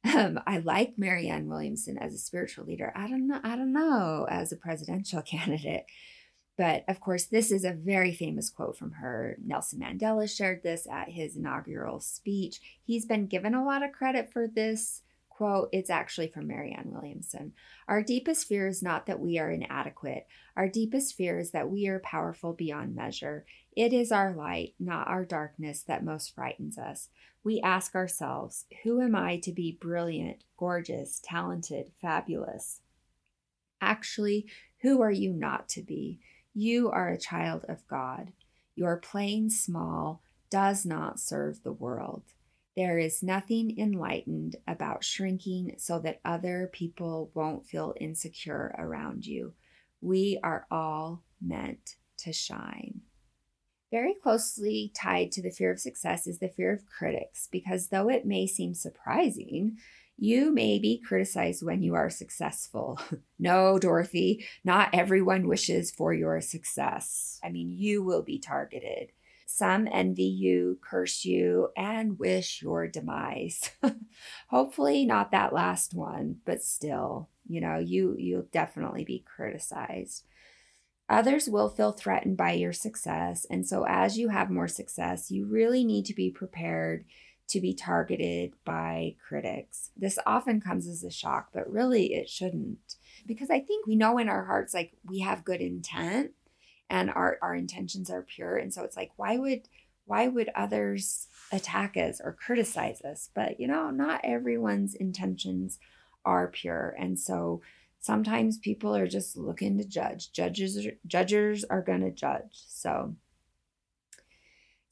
[0.04, 2.92] Um, I like Marianne Williamson as a spiritual leader.
[2.96, 3.40] I don't know.
[3.44, 5.86] I don't know as a presidential candidate.
[6.58, 9.38] But of course, this is a very famous quote from her.
[9.46, 12.60] Nelson Mandela shared this at his inaugural speech.
[12.84, 15.70] He's been given a lot of credit for this quote.
[15.72, 17.54] It's actually from Marianne Williamson.
[17.88, 20.26] Our deepest fear is not that we are inadequate.
[20.56, 23.46] Our deepest fear is that we are powerful beyond measure.
[23.76, 27.10] It is our light, not our darkness, that most frightens us.
[27.44, 32.82] We ask ourselves, who am I to be brilliant, gorgeous, talented, fabulous?
[33.80, 34.48] Actually,
[34.82, 36.20] who are you not to be?
[36.60, 38.32] You are a child of God.
[38.74, 42.24] Your playing small does not serve the world.
[42.76, 49.54] There is nothing enlightened about shrinking so that other people won't feel insecure around you.
[50.02, 53.02] We are all meant to shine.
[53.92, 58.10] Very closely tied to the fear of success is the fear of critics, because though
[58.10, 59.78] it may seem surprising,
[60.18, 63.00] you may be criticized when you are successful.
[63.40, 67.40] no, Dorothy, not everyone wishes for your success.
[67.44, 69.12] I mean, you will be targeted.
[69.46, 73.72] Some envy you, curse you, and wish your demise.
[74.50, 80.26] Hopefully not that last one, but still, you know, you you'll definitely be criticized.
[81.10, 85.46] Others will feel threatened by your success, and so as you have more success, you
[85.46, 87.06] really need to be prepared
[87.48, 89.92] to be targeted by critics.
[89.96, 92.96] This often comes as a shock, but really it shouldn't.
[93.26, 96.32] Because I think we know in our hearts, like we have good intent
[96.90, 98.58] and our, our intentions are pure.
[98.58, 99.68] And so it's like, why would
[100.06, 103.30] why would others attack us or criticize us?
[103.34, 105.80] But you know, not everyone's intentions
[106.24, 106.96] are pure.
[106.98, 107.62] And so
[108.00, 110.32] sometimes people are just looking to judge.
[110.32, 112.64] Judges judges are gonna judge.
[112.68, 113.16] So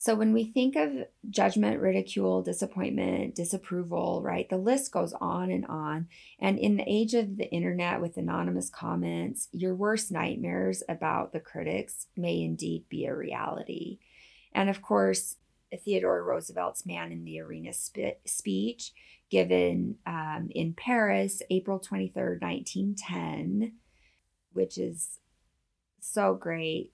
[0.06, 5.65] so when we think of judgment, ridicule, disappointment, disapproval, right, the list goes on and
[5.65, 6.10] on.
[6.38, 11.39] And in the age of the internet with anonymous comments, your worst nightmares about the
[11.39, 13.97] critics may indeed be a reality.
[14.53, 15.38] And of course,
[15.76, 18.93] Theodore Roosevelt's Man in the Arena spe- speech
[19.32, 23.74] given um, in Paris, April 23rd, 1910,
[24.53, 25.18] which is
[25.99, 26.93] so great,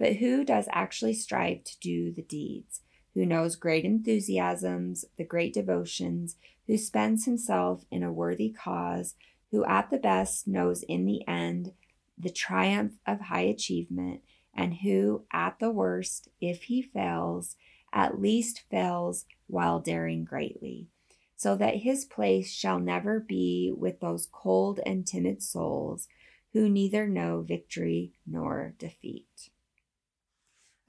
[0.00, 2.80] But who does actually strive to do the deeds?
[3.12, 6.36] Who knows great enthusiasms, the great devotions,
[6.66, 9.14] who spends himself in a worthy cause,
[9.50, 11.74] who at the best knows in the end
[12.16, 14.22] the triumph of high achievement,
[14.54, 17.56] and who at the worst, if he fails,
[17.92, 20.88] at least fails while daring greatly,
[21.36, 26.08] so that his place shall never be with those cold and timid souls
[26.54, 29.50] who neither know victory nor defeat.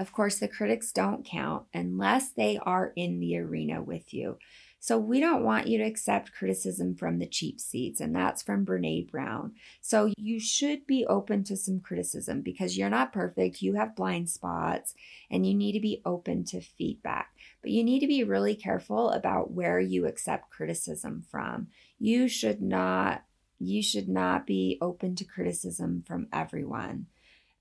[0.01, 4.39] Of course, the critics don't count unless they are in the arena with you.
[4.79, 8.65] So we don't want you to accept criticism from the cheap seats, and that's from
[8.65, 9.53] Brene Brown.
[9.79, 14.31] So you should be open to some criticism because you're not perfect, you have blind
[14.31, 14.95] spots,
[15.29, 17.29] and you need to be open to feedback.
[17.61, 21.67] But you need to be really careful about where you accept criticism from.
[21.99, 23.23] You should not
[23.59, 27.05] you should not be open to criticism from everyone.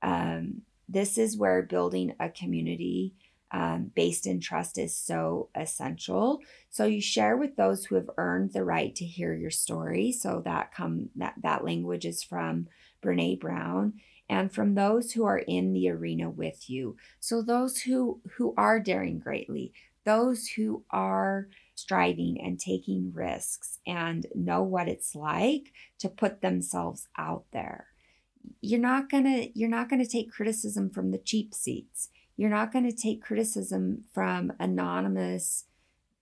[0.00, 3.14] Um, this is where building a community
[3.52, 6.40] um, based in trust is so essential.
[6.70, 10.12] So you share with those who have earned the right to hear your story.
[10.12, 12.68] So that come that that language is from
[13.02, 13.94] Brene Brown
[14.28, 16.96] and from those who are in the arena with you.
[17.18, 19.72] So those who who are daring greatly,
[20.04, 27.08] those who are striving and taking risks and know what it's like to put themselves
[27.18, 27.89] out there.
[28.60, 32.08] You're not going to you're not going to take criticism from the cheap seats
[32.40, 35.66] you're not going to take criticism from anonymous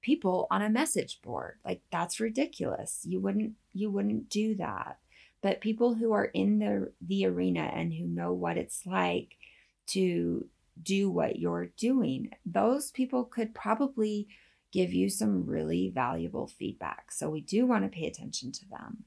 [0.03, 1.59] people on a message board.
[1.65, 3.03] Like that's ridiculous.
[3.05, 4.99] You wouldn't you wouldn't do that.
[5.43, 9.37] But people who are in the the arena and who know what it's like
[9.91, 10.49] to
[10.83, 14.27] do what you're doing, those people could probably
[14.73, 17.13] give you some really valuable feedback.
[17.13, 19.05] So we do want to pay attention to them.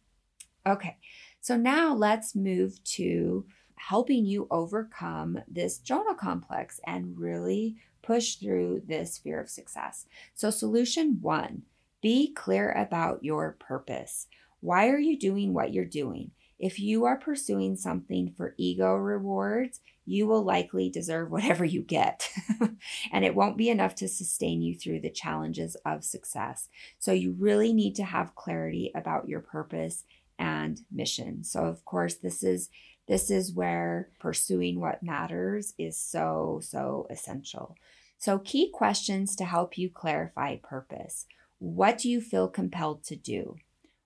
[0.65, 0.95] Okay.
[1.41, 8.83] So now let's move to helping you overcome this Jonah complex and really push through
[8.87, 10.05] this fear of success.
[10.35, 11.63] So, solution one
[12.01, 14.27] be clear about your purpose.
[14.59, 16.31] Why are you doing what you're doing?
[16.59, 22.29] If you are pursuing something for ego rewards, you will likely deserve whatever you get.
[23.11, 26.69] and it won't be enough to sustain you through the challenges of success.
[26.99, 30.03] So, you really need to have clarity about your purpose
[30.41, 31.43] and mission.
[31.43, 32.69] So, of course, this is
[33.07, 37.75] this is where pursuing what matters is so, so essential.
[38.17, 41.25] So, key questions to help you clarify purpose.
[41.59, 43.57] What do you feel compelled to do?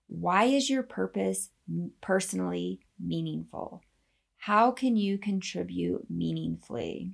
[0.08, 1.50] Why is your purpose
[2.02, 3.82] personally meaningful?
[4.38, 7.14] How can you contribute meaningfully?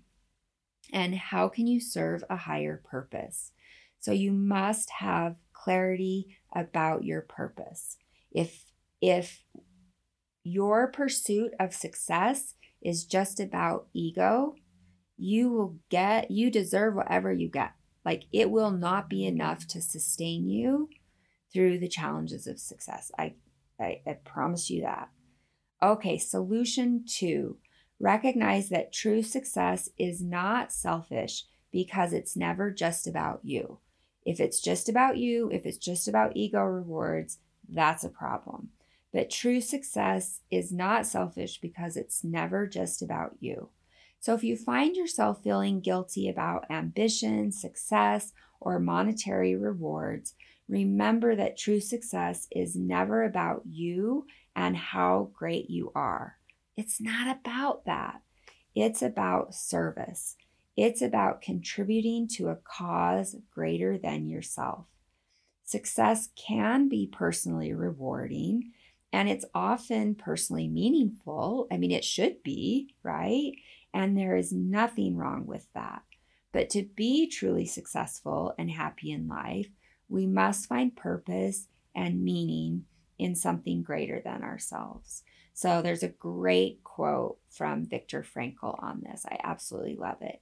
[0.91, 3.51] And how can you serve a higher purpose?
[3.99, 7.97] So you must have clarity about your purpose.
[8.31, 8.70] If
[9.01, 9.43] if
[10.43, 14.55] your pursuit of success is just about ego,
[15.17, 17.73] you will get, you deserve whatever you get.
[18.05, 20.89] Like it will not be enough to sustain you
[21.53, 23.11] through the challenges of success.
[23.17, 23.35] I,
[23.79, 25.09] I, I promise you that.
[25.83, 27.57] Okay, solution two
[27.99, 33.79] recognize that true success is not selfish because it's never just about you.
[34.25, 37.37] If it's just about you, if it's just about ego rewards,
[37.69, 38.69] that's a problem.
[39.13, 43.69] But true success is not selfish because it's never just about you.
[44.19, 50.35] So if you find yourself feeling guilty about ambition, success, or monetary rewards,
[50.69, 56.37] remember that true success is never about you and how great you are.
[56.77, 58.21] It's not about that.
[58.75, 60.37] It's about service.
[60.77, 64.85] It's about contributing to a cause greater than yourself.
[65.65, 68.71] Success can be personally rewarding
[69.13, 71.67] and it's often personally meaningful.
[71.71, 73.53] I mean, it should be, right?
[73.93, 76.03] And there is nothing wrong with that.
[76.51, 79.67] But to be truly successful and happy in life,
[80.09, 82.85] we must find purpose and meaning
[83.17, 85.23] in something greater than ourselves.
[85.53, 89.25] So there's a great quote from Viktor Frankl on this.
[89.25, 90.41] I absolutely love it.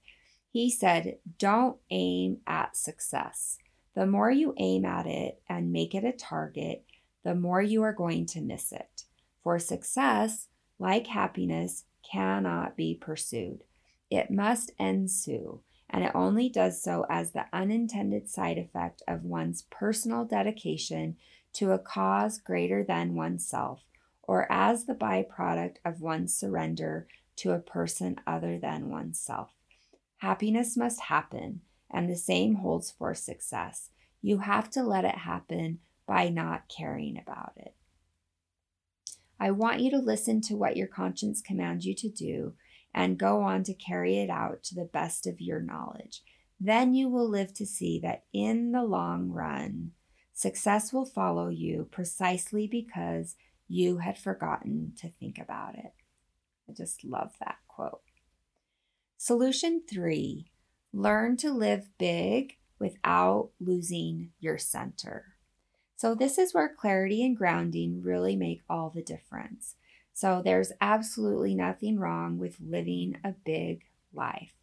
[0.51, 3.57] He said, Don't aim at success.
[3.95, 6.85] The more you aim at it and make it a target,
[7.23, 9.03] the more you are going to miss it.
[9.43, 10.47] For success,
[10.77, 13.63] like happiness, cannot be pursued.
[14.09, 19.63] It must ensue, and it only does so as the unintended side effect of one's
[19.69, 21.17] personal dedication
[21.53, 23.83] to a cause greater than oneself,
[24.23, 29.51] or as the byproduct of one's surrender to a person other than oneself.
[30.17, 33.89] Happiness must happen, and the same holds for success.
[34.21, 35.79] You have to let it happen
[36.09, 37.75] by not caring about it.
[39.39, 42.55] I want you to listen to what your conscience commands you to do
[42.95, 46.23] and go on to carry it out to the best of your knowledge.
[46.59, 49.91] Then you will live to see that in the long run,
[50.33, 53.35] success will follow you precisely because
[53.67, 55.93] you had forgotten to think about it.
[56.67, 58.01] I just love that quote.
[59.15, 60.49] Solution three
[60.91, 65.28] learn to live big without losing your center.
[65.99, 69.75] So, this is where clarity and grounding really make all the difference.
[70.13, 73.81] So, there's absolutely nothing wrong with living a big
[74.13, 74.53] life.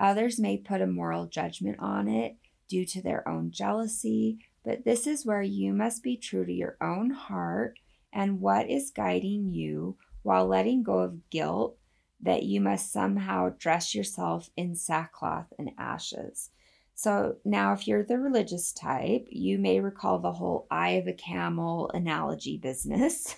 [0.00, 5.06] Others may put a moral judgment on it due to their own jealousy, but this
[5.06, 7.78] is where you must be true to your own heart
[8.10, 11.76] and what is guiding you while letting go of guilt
[12.18, 16.48] that you must somehow dress yourself in sackcloth and ashes.
[17.02, 21.12] So now, if you're the religious type, you may recall the whole eye of a
[21.12, 23.34] camel analogy business.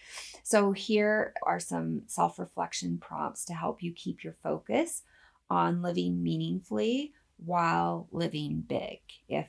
[0.44, 5.02] so, here are some self reflection prompts to help you keep your focus
[5.50, 7.12] on living meaningfully
[7.44, 9.48] while living big, if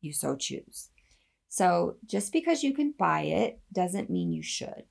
[0.00, 0.88] you so choose.
[1.48, 4.82] So, just because you can buy it doesn't mean you should.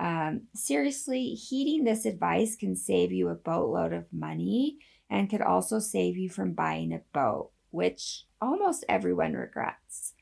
[0.00, 4.78] Um, seriously, heeding this advice can save you a boatload of money
[5.12, 10.14] and could also save you from buying a boat, which almost everyone regrets.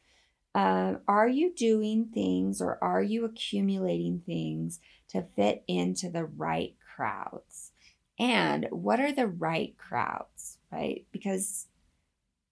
[0.53, 6.75] Uh, are you doing things or are you accumulating things to fit into the right
[6.97, 7.71] crowds?
[8.19, 11.07] And what are the right crowds, right?
[11.13, 11.69] Because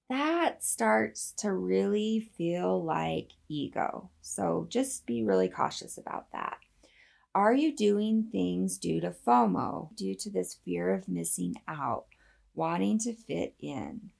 [0.09, 4.11] that starts to really feel like ego.
[4.23, 6.59] So just be really cautious about that.
[7.35, 12.07] Are you doing things due to FOMO, due to this fear of missing out,
[12.59, 14.11] wanting to fit in?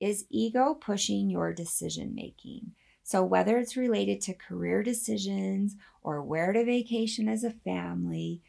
[0.00, 2.72] Is ego pushing your decision making?
[3.02, 8.40] So, whether it's related to career decisions or where to vacation as a family,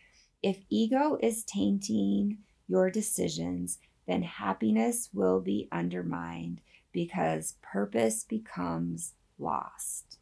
[0.42, 6.62] if ego is tainting your decisions, then happiness will be undermined
[6.94, 10.18] because purpose becomes lost.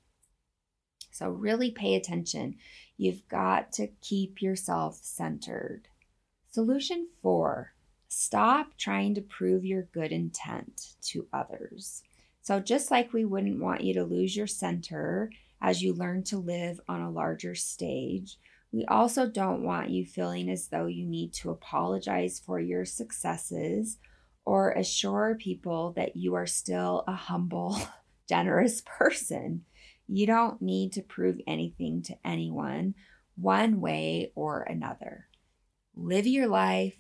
[1.11, 2.55] So, really pay attention.
[2.97, 5.87] You've got to keep yourself centered.
[6.51, 7.73] Solution four
[8.07, 12.03] stop trying to prove your good intent to others.
[12.41, 15.31] So, just like we wouldn't want you to lose your center
[15.61, 18.37] as you learn to live on a larger stage,
[18.71, 23.97] we also don't want you feeling as though you need to apologize for your successes
[24.45, 27.77] or assure people that you are still a humble,
[28.29, 29.65] generous person.
[30.07, 32.95] You don't need to prove anything to anyone
[33.35, 35.27] one way or another.
[35.95, 36.97] Live your life,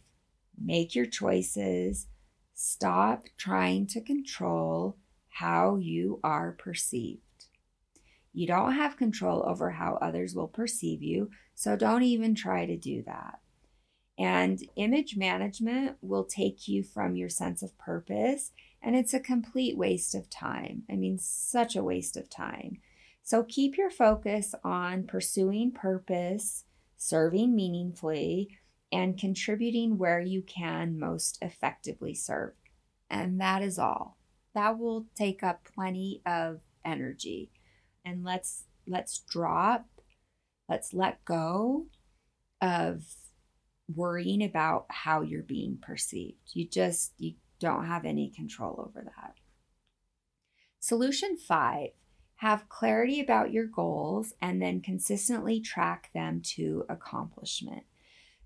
[0.61, 2.07] make your choices,
[2.53, 4.97] stop trying to control
[5.29, 7.21] how you are perceived.
[8.33, 12.77] You don't have control over how others will perceive you, so don't even try to
[12.77, 13.39] do that.
[14.19, 18.51] And image management will take you from your sense of purpose,
[18.81, 20.83] and it's a complete waste of time.
[20.89, 22.79] I mean, such a waste of time.
[23.23, 26.63] So keep your focus on pursuing purpose,
[26.97, 28.57] serving meaningfully,
[28.91, 32.53] and contributing where you can most effectively serve.
[33.09, 34.17] And that is all.
[34.53, 37.51] That will take up plenty of energy.
[38.05, 39.85] And let's let's drop,
[40.69, 41.87] let's let go
[42.61, 43.03] of
[43.93, 46.53] worrying about how you're being perceived.
[46.53, 49.35] You just you don't have any control over that.
[50.79, 51.89] Solution 5
[52.37, 57.83] have clarity about your goals, and then consistently track them to accomplishment.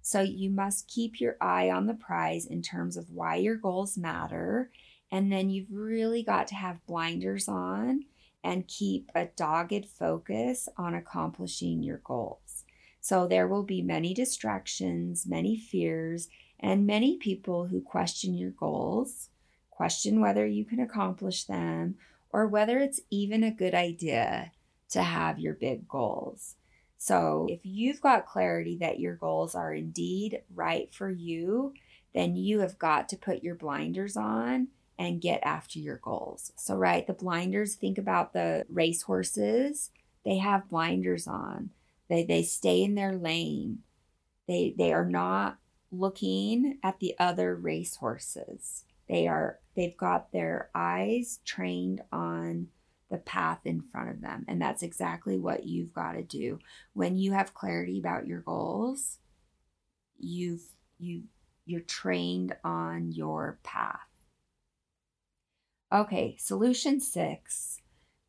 [0.02, 3.98] So you must keep your eye on the prize in terms of why your goals
[3.98, 4.72] matter.
[5.12, 8.06] And then you've really got to have blinders on
[8.44, 12.66] and keep a dogged focus on accomplishing your goals.
[13.00, 16.28] So there will be many distractions, many fears,
[16.60, 19.30] and many people who question your goals,
[19.70, 21.96] question whether you can accomplish them,
[22.32, 24.52] or whether it's even a good idea
[24.90, 26.56] to have your big goals.
[27.04, 31.74] So, if you've got clarity that your goals are indeed right for you,
[32.14, 34.68] then you have got to put your blinders on
[35.00, 36.54] and get after your goals.
[36.58, 39.90] So, right, the blinders, think about the race horses,
[40.24, 41.72] they have blinders on.
[42.08, 43.80] They they stay in their lane.
[44.48, 45.58] They they are not
[45.92, 48.86] looking at the other racehorses.
[49.10, 52.68] They are they've got their eyes trained on
[53.12, 54.46] the path in front of them.
[54.48, 56.60] And that's exactly what you've got to do.
[56.94, 59.20] When you have clarity about your goals,
[60.18, 60.64] you've
[60.98, 61.24] you
[61.66, 64.00] you're trained on your path.
[65.94, 67.78] Okay, solution 6.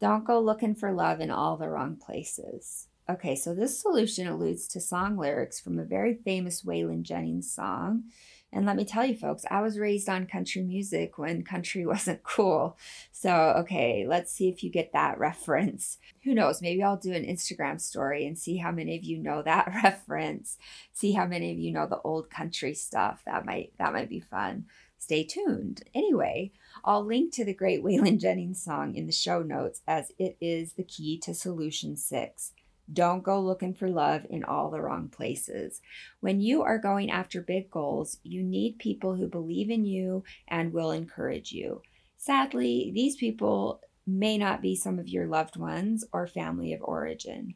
[0.00, 2.88] Don't go looking for love in all the wrong places.
[3.08, 8.04] Okay, so this solution alludes to song lyrics from a very famous Waylon Jennings song
[8.53, 12.22] and let me tell you, folks, I was raised on country music when country wasn't
[12.22, 12.76] cool.
[13.11, 15.98] So, okay, let's see if you get that reference.
[16.24, 16.61] Who knows?
[16.61, 20.59] Maybe I'll do an Instagram story and see how many of you know that reference.
[20.92, 23.22] See how many of you know the old country stuff.
[23.24, 24.66] That might that might be fun.
[24.98, 25.82] Stay tuned.
[25.94, 26.53] Anyway,
[26.84, 30.74] I'll link to the great Waylon Jennings song in the show notes as it is
[30.74, 32.53] the key to solution 6.
[32.90, 35.80] Don't go looking for love in all the wrong places.
[36.20, 40.72] When you are going after big goals, you need people who believe in you and
[40.72, 41.82] will encourage you.
[42.16, 47.54] Sadly, these people may not be some of your loved ones or family of origin.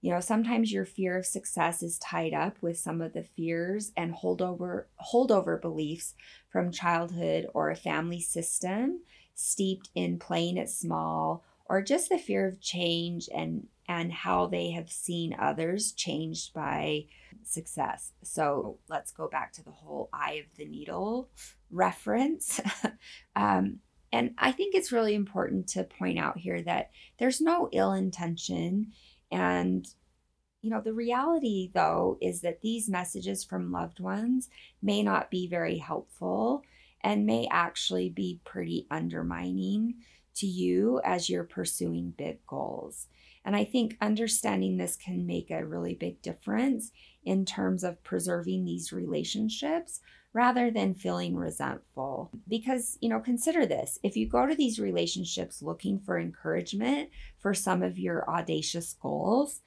[0.00, 3.92] You know, sometimes your fear of success is tied up with some of the fears
[3.96, 6.14] and holdover holdover beliefs
[6.50, 9.00] from childhood or a family system
[9.34, 14.70] steeped in playing it small or just the fear of change and and how they
[14.70, 17.06] have seen others changed by
[17.42, 18.12] success.
[18.22, 21.30] So let's go back to the whole eye of the needle
[21.70, 22.60] reference.
[23.36, 23.78] um,
[24.12, 28.92] and I think it's really important to point out here that there's no ill intention.
[29.30, 29.86] And,
[30.60, 34.48] you know, the reality, though, is that these messages from loved ones
[34.82, 36.62] may not be very helpful
[37.02, 39.94] and may actually be pretty undermining
[40.38, 43.06] to you as you're pursuing big goals.
[43.44, 46.90] And I think understanding this can make a really big difference
[47.24, 50.00] in terms of preserving these relationships
[50.34, 52.30] rather than feeling resentful.
[52.46, 57.54] Because, you know, consider this if you go to these relationships looking for encouragement for
[57.54, 59.60] some of your audacious goals,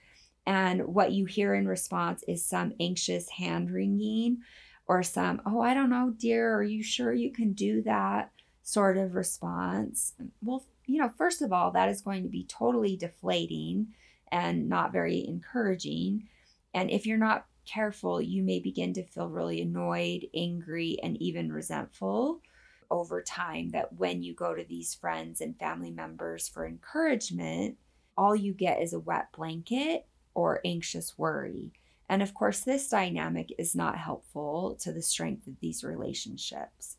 [0.46, 4.40] and what you hear in response is some anxious hand wringing
[4.88, 8.32] or some, oh, I don't know, dear, are you sure you can do that
[8.64, 10.14] sort of response?
[10.42, 13.88] Well, you know, first of all, that is going to be totally deflating
[14.32, 16.28] and not very encouraging.
[16.74, 21.52] And if you're not careful, you may begin to feel really annoyed, angry, and even
[21.52, 22.42] resentful
[22.90, 23.70] over time.
[23.70, 27.78] That when you go to these friends and family members for encouragement,
[28.18, 31.72] all you get is a wet blanket or anxious worry.
[32.10, 36.98] And of course, this dynamic is not helpful to the strength of these relationships.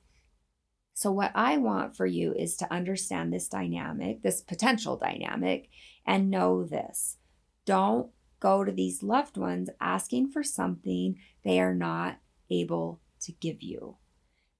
[0.95, 5.70] So, what I want for you is to understand this dynamic, this potential dynamic,
[6.07, 7.16] and know this.
[7.64, 12.18] Don't go to these loved ones asking for something they are not
[12.51, 13.97] able to give you.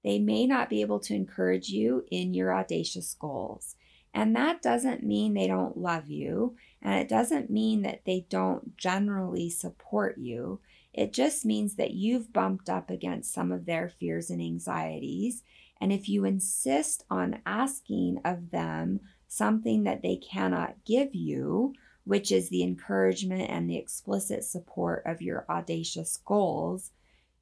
[0.03, 3.75] They may not be able to encourage you in your audacious goals.
[4.13, 8.77] And that doesn't mean they don't love you, and it doesn't mean that they don't
[8.77, 10.59] generally support you.
[10.93, 15.41] It just means that you've bumped up against some of their fears and anxieties
[15.83, 21.73] and if you insist on asking of them something that they cannot give you,
[22.05, 26.91] which is the encouragement and the explicit support of your audacious goals,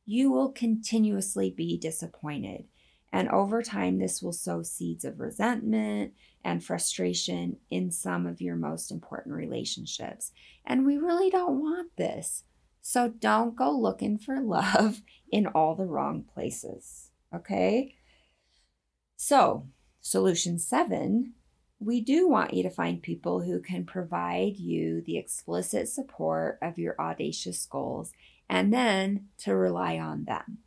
[0.08, 2.64] you will continuously be disappointed.
[3.14, 6.14] And over time, this will sow seeds of resentment
[6.44, 10.32] and frustration in some of your most important relationships.
[10.66, 12.44] And we really don't want this.
[12.82, 17.12] So don't go looking for love in all the wrong places.
[17.36, 17.94] Okay?
[19.24, 19.68] So,
[20.02, 21.34] solution seven
[21.80, 26.80] we do want you to find people who can provide you the explicit support of
[26.80, 28.14] your audacious goals
[28.50, 30.58] and then to rely on them.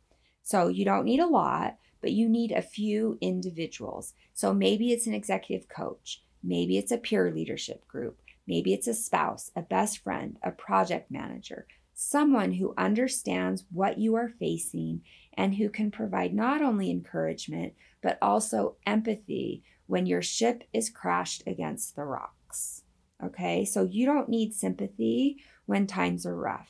[0.41, 4.13] So, you don't need a lot, but you need a few individuals.
[4.33, 8.93] So, maybe it's an executive coach, maybe it's a peer leadership group, maybe it's a
[8.93, 15.01] spouse, a best friend, a project manager, someone who understands what you are facing
[15.37, 17.73] and who can provide not only encouragement,
[18.05, 22.83] but also empathy when your ship is crashed against the rocks.
[23.23, 26.69] Okay, so you don't need sympathy when times are rough.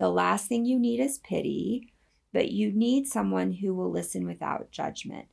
[0.00, 1.92] The last thing you need is pity,
[2.32, 5.28] but you need someone who will listen without judgment.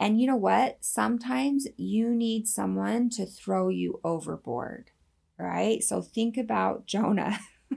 [0.00, 0.78] And you know what?
[0.80, 4.90] Sometimes you need someone to throw you overboard,
[5.38, 5.84] right?
[5.84, 7.40] So think about Jonah.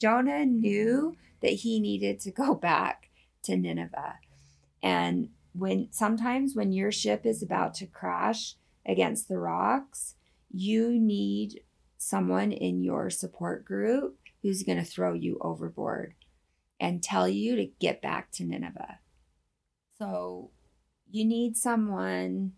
[0.00, 3.10] Jonah knew that he needed to go back
[3.44, 4.16] to Nineveh.
[4.82, 5.28] And
[5.58, 8.54] when sometimes when your ship is about to crash
[8.86, 10.14] against the rocks,
[10.50, 11.60] you need
[11.98, 16.14] someone in your support group who's going to throw you overboard.
[16.80, 19.00] and tell you to get back to Nineveh.
[19.98, 20.50] So
[21.10, 22.52] you need someone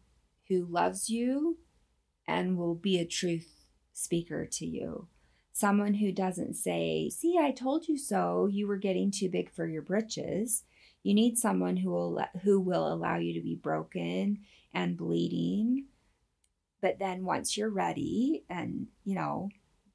[0.49, 1.59] who loves you
[2.27, 5.09] and will be a truth speaker to you.
[5.53, 9.67] Someone who doesn't say, See, I told you so, you were getting too big for
[9.67, 10.65] your britches.
[11.03, 14.41] You need someone who will who will allow you to be broken
[14.75, 15.87] and bleeding.
[16.81, 19.51] But then once you're ready and, you know,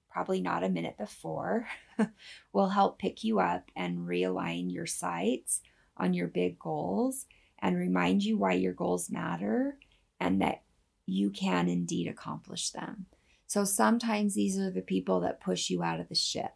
[0.09, 1.67] probably not a minute before,
[2.53, 5.61] will help pick you up and realign your sights
[5.97, 7.25] on your big goals
[7.59, 9.77] and remind you why your goals matter
[10.19, 10.61] and that
[11.05, 13.07] you can indeed accomplish them.
[13.47, 16.53] So sometimes these are the people that push you out of the ship.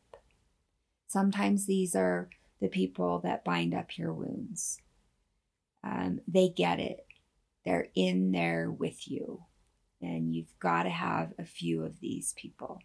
[1.07, 2.29] Sometimes these are
[2.61, 4.79] the people that bind up your wounds.
[5.83, 7.05] Um, they get it,
[7.65, 9.43] they're in there with you.
[10.01, 12.79] And you've got to have a few of these people.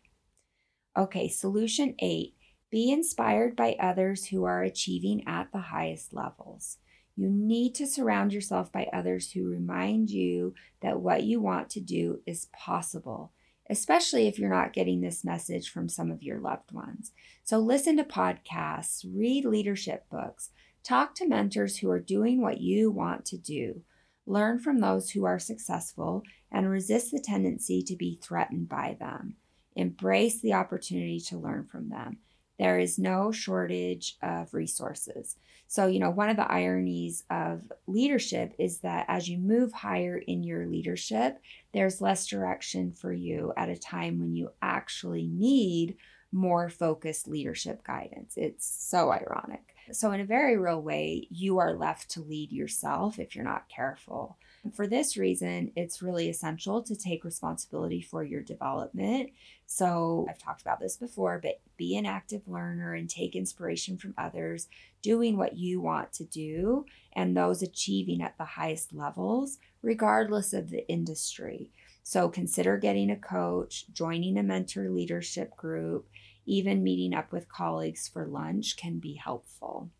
[0.96, 2.34] Okay, solution eight
[2.74, 6.78] be inspired by others who are achieving at the highest levels.
[7.14, 11.80] You need to surround yourself by others who remind you that what you want to
[11.80, 13.32] do is possible,
[13.70, 17.12] especially if you're not getting this message from some of your loved ones.
[17.42, 20.50] So, listen to podcasts, read leadership books,
[20.82, 23.82] talk to mentors who are doing what you want to do,
[24.26, 29.36] learn from those who are successful, and resist the tendency to be threatened by them.
[29.76, 32.18] Embrace the opportunity to learn from them.
[32.58, 35.36] There is no shortage of resources.
[35.66, 40.18] So, you know, one of the ironies of leadership is that as you move higher
[40.18, 41.40] in your leadership,
[41.72, 45.96] there's less direction for you at a time when you actually need
[46.30, 48.34] more focused leadership guidance.
[48.36, 49.74] It's so ironic.
[49.92, 53.68] So, in a very real way, you are left to lead yourself if you're not
[53.68, 54.38] careful.
[54.72, 59.30] For this reason, it's really essential to take responsibility for your development.
[59.66, 64.14] So, I've talked about this before, but be an active learner and take inspiration from
[64.16, 64.68] others
[65.02, 70.70] doing what you want to do and those achieving at the highest levels, regardless of
[70.70, 71.70] the industry.
[72.02, 76.06] So, consider getting a coach, joining a mentor leadership group,
[76.46, 79.90] even meeting up with colleagues for lunch can be helpful.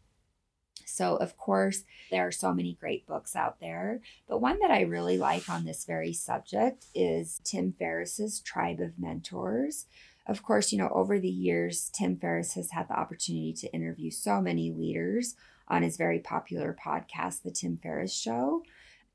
[0.87, 4.82] So, of course, there are so many great books out there, but one that I
[4.82, 9.87] really like on this very subject is Tim Ferriss's Tribe of Mentors.
[10.26, 14.11] Of course, you know, over the years, Tim Ferriss has had the opportunity to interview
[14.11, 15.35] so many leaders
[15.68, 18.62] on his very popular podcast, The Tim Ferriss Show.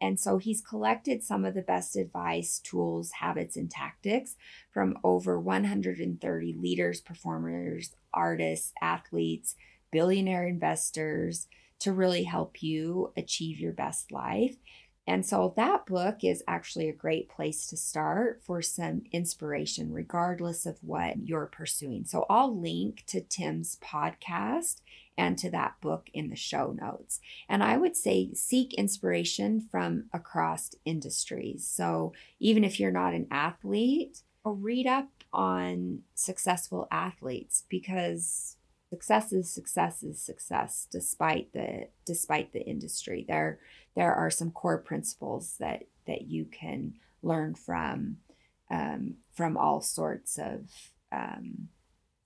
[0.01, 4.35] And so he's collected some of the best advice, tools, habits, and tactics
[4.71, 9.55] from over 130 leaders, performers, artists, athletes,
[9.91, 11.47] billionaire investors
[11.79, 14.57] to really help you achieve your best life.
[15.07, 20.67] And so that book is actually a great place to start for some inspiration, regardless
[20.67, 22.05] of what you're pursuing.
[22.05, 24.81] So I'll link to Tim's podcast
[25.17, 27.19] and to that book in the show notes.
[27.49, 31.65] And I would say seek inspiration from across industries.
[31.65, 38.57] So even if you're not an athlete, read up on successful athletes because
[38.89, 43.25] success is success is success despite the despite the industry.
[43.27, 43.59] There
[43.95, 48.17] there are some core principles that that you can learn from
[48.71, 50.69] um, from all sorts of
[51.11, 51.69] um,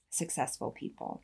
[0.10, 1.22] successful people.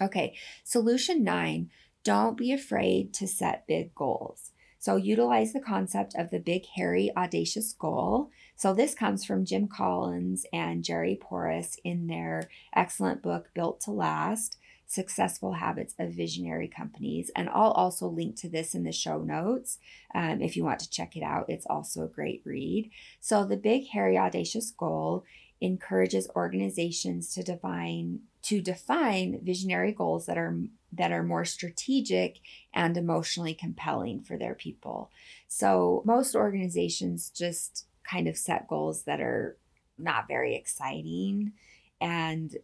[0.00, 1.70] Okay solution nine
[2.02, 4.50] don't be afraid to set big goals
[4.84, 8.30] so utilize the concept of the big, hairy, audacious goal.
[8.54, 13.92] So this comes from Jim Collins and Jerry Porras in their excellent book, Built to
[13.92, 17.30] Last Successful Habits of Visionary Companies.
[17.34, 19.78] And I'll also link to this in the show notes
[20.14, 21.46] um, if you want to check it out.
[21.48, 22.90] It's also a great read.
[23.20, 25.24] So the big, hairy, audacious goal
[25.62, 30.54] encourages organizations to define to define visionary goals that are
[30.96, 32.38] that are more strategic
[32.72, 35.10] and emotionally compelling for their people.
[35.48, 39.56] So most organizations just kind of set goals that are
[39.98, 41.52] not very exciting
[42.00, 42.56] and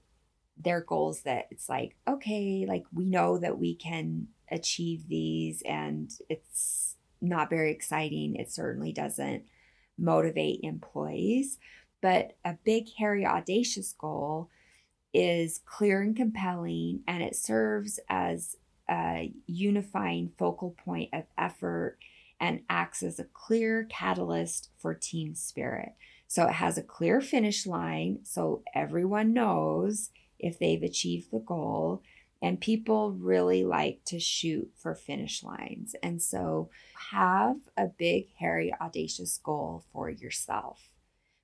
[0.62, 6.10] they're goals that it's like okay like we know that we can achieve these and
[6.28, 9.44] it's not very exciting it certainly doesn't
[9.96, 11.58] motivate employees
[12.02, 14.50] but a big hairy audacious goal
[15.12, 18.56] is clear and compelling, and it serves as
[18.88, 21.98] a unifying focal point of effort
[22.40, 25.92] and acts as a clear catalyst for team spirit.
[26.26, 32.02] So it has a clear finish line, so everyone knows if they've achieved the goal.
[32.42, 35.94] And people really like to shoot for finish lines.
[36.02, 36.70] And so
[37.11, 40.88] have a big, hairy, audacious goal for yourself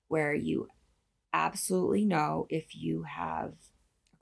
[0.09, 0.69] where you
[1.37, 3.53] absolutely know if you have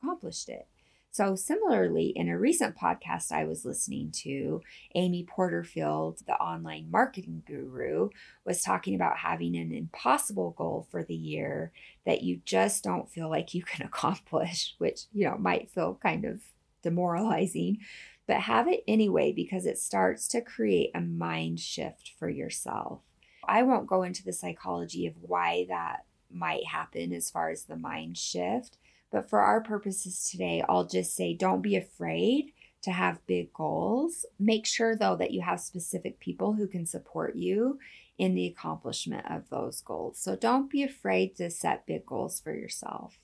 [0.00, 0.66] accomplished it.
[1.12, 4.62] So, similarly, in a recent podcast I was listening to,
[4.96, 8.08] Amy Porterfield, the online marketing guru,
[8.44, 11.70] was talking about having an impossible goal for the year
[12.04, 16.24] that you just don't feel like you can accomplish, which, you know, might feel kind
[16.24, 16.40] of
[16.82, 17.78] demoralizing,
[18.26, 23.02] but have it anyway because it starts to create a mind shift for yourself.
[23.46, 27.76] I won't go into the psychology of why that might happen as far as the
[27.76, 28.76] mind shift
[29.14, 34.26] but for our purposes today, I'll just say don't be afraid to have big goals.
[34.41, 37.78] Make sure, though, that you have specific people who can support you
[38.18, 40.18] in the accomplishment of those goals.
[40.18, 43.20] So don't be afraid to set big goals for yourself.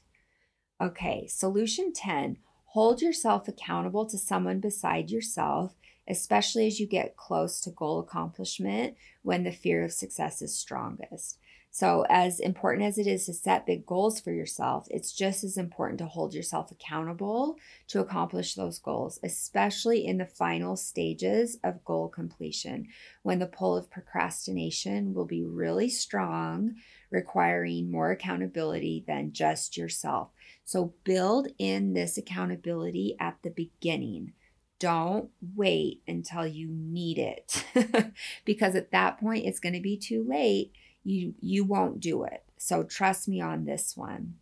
[0.81, 2.37] Okay, solution 10
[2.67, 5.75] hold yourself accountable to someone beside yourself,
[6.09, 11.37] especially as you get close to goal accomplishment when the fear of success is strongest.
[11.73, 15.57] So, as important as it is to set big goals for yourself, it's just as
[15.57, 17.57] important to hold yourself accountable
[17.89, 22.89] to accomplish those goals, especially in the final stages of goal completion
[23.23, 26.75] when the pull of procrastination will be really strong,
[27.09, 30.31] requiring more accountability than just yourself.
[30.65, 34.33] So, build in this accountability at the beginning.
[34.81, 37.65] Don't wait until you need it
[38.45, 40.73] because at that point it's going to be too late
[41.05, 42.45] you you won't do it.
[42.57, 44.35] So trust me on this one.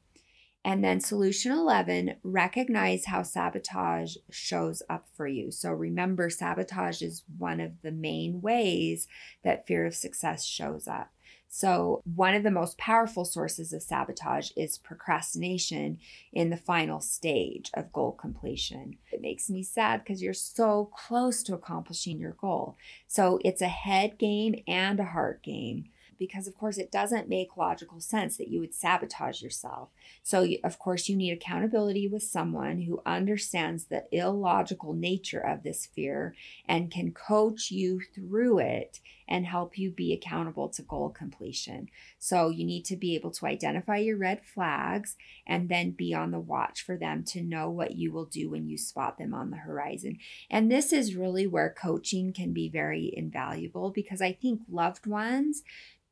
[0.64, 5.50] And then solution 11, recognize how sabotage shows up for you.
[5.50, 9.06] So remember, sabotage is one of the main ways
[9.44, 11.10] that fear of success shows up.
[11.50, 15.98] So, one of the most powerful sources of sabotage is procrastination
[16.30, 18.98] in the final stage of goal completion.
[19.10, 22.76] It makes me sad because you're so close to accomplishing your goal.
[23.06, 25.88] So, it's a head game and a heart game
[26.18, 29.90] because, of course, it doesn't make logical sense that you would sabotage yourself.
[30.22, 35.86] So, of course, you need accountability with someone who understands the illogical nature of this
[35.86, 36.34] fear
[36.66, 39.00] and can coach you through it
[39.30, 41.88] and help you be accountable to goal completion.
[42.18, 45.16] So, you need to be able to identify your red flags
[45.46, 48.68] and then be on the watch for them to know what you will do when
[48.68, 50.18] you spot them on the horizon.
[50.50, 55.62] And this is really where coaching can be very invaluable because I think loved ones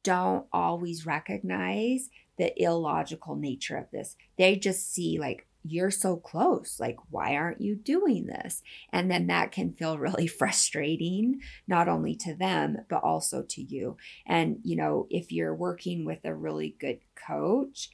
[0.06, 4.14] don't always recognize the illogical nature of this.
[4.38, 6.78] They just see, like, you're so close.
[6.78, 8.62] Like, why aren't you doing this?
[8.92, 13.96] And then that can feel really frustrating, not only to them, but also to you.
[14.26, 17.90] And, you know, if you're working with a really good coach,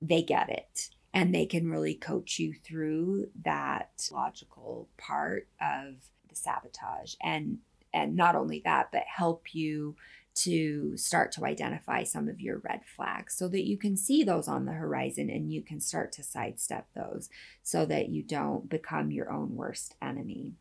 [0.00, 5.94] they get it and they can really coach you through that logical part of
[6.28, 7.58] the sabotage and
[7.92, 9.96] and not only that but help you
[10.42, 14.48] to start to identify some of your red flags so that you can see those
[14.48, 17.28] on the horizon and you can start to sidestep those
[17.62, 20.52] so that you don't become your own worst enemy.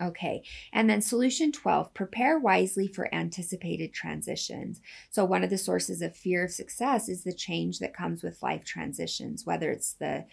[0.00, 4.80] Okay, and then solution 12 prepare wisely for anticipated transitions.
[5.10, 8.42] So, one of the sources of fear of success is the change that comes with
[8.42, 10.24] life transitions, whether it's the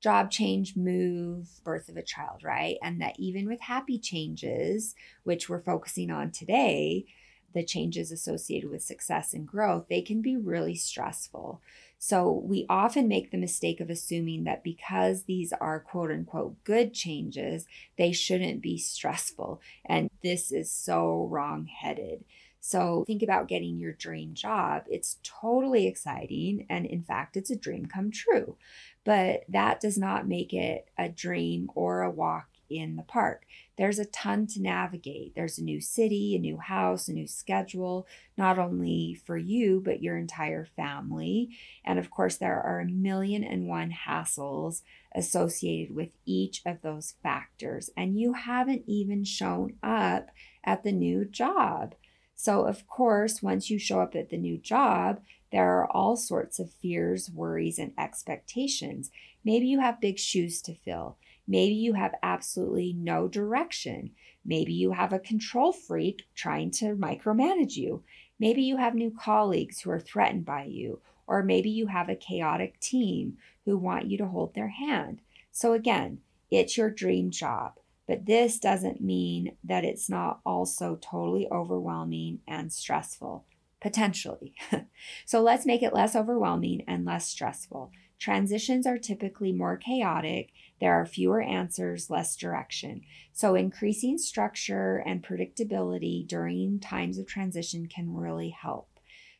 [0.00, 2.76] job change, move, birth of a child, right?
[2.82, 4.94] And that even with happy changes,
[5.24, 7.06] which we're focusing on today,
[7.54, 11.60] the changes associated with success and growth, they can be really stressful.
[11.98, 16.94] So we often make the mistake of assuming that because these are quote unquote good
[16.94, 19.60] changes, they shouldn't be stressful.
[19.84, 22.24] And this is so wrong headed.
[22.60, 24.84] So think about getting your dream job.
[24.88, 26.66] It's totally exciting.
[26.68, 28.56] And in fact, it's a dream come true.
[29.04, 33.44] But that does not make it a dream or a walk in the park.
[33.76, 35.34] There's a ton to navigate.
[35.34, 38.06] There's a new city, a new house, a new schedule,
[38.36, 41.50] not only for you, but your entire family.
[41.84, 44.82] And of course, there are a million and one hassles
[45.14, 47.90] associated with each of those factors.
[47.96, 50.30] And you haven't even shown up
[50.64, 51.94] at the new job.
[52.34, 56.58] So, of course, once you show up at the new job, there are all sorts
[56.58, 59.10] of fears, worries, and expectations.
[59.44, 61.16] Maybe you have big shoes to fill.
[61.48, 64.10] Maybe you have absolutely no direction.
[64.44, 68.04] Maybe you have a control freak trying to micromanage you.
[68.38, 71.00] Maybe you have new colleagues who are threatened by you.
[71.26, 75.22] Or maybe you have a chaotic team who want you to hold their hand.
[75.50, 76.20] So, again,
[76.50, 77.72] it's your dream job.
[78.06, 83.44] But this doesn't mean that it's not also totally overwhelming and stressful,
[83.80, 84.54] potentially.
[85.26, 87.90] so let's make it less overwhelming and less stressful.
[88.18, 90.50] Transitions are typically more chaotic.
[90.80, 93.02] There are fewer answers, less direction.
[93.32, 98.88] So, increasing structure and predictability during times of transition can really help.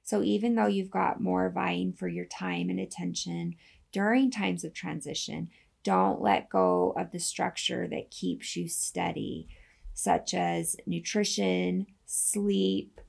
[0.05, 3.57] So, even though you've got more vying for your time and attention
[3.91, 5.51] during times of transition,
[5.85, 9.49] Don't let go of the structure that keeps you steady,
[9.95, 13.01] such as nutrition, sleep,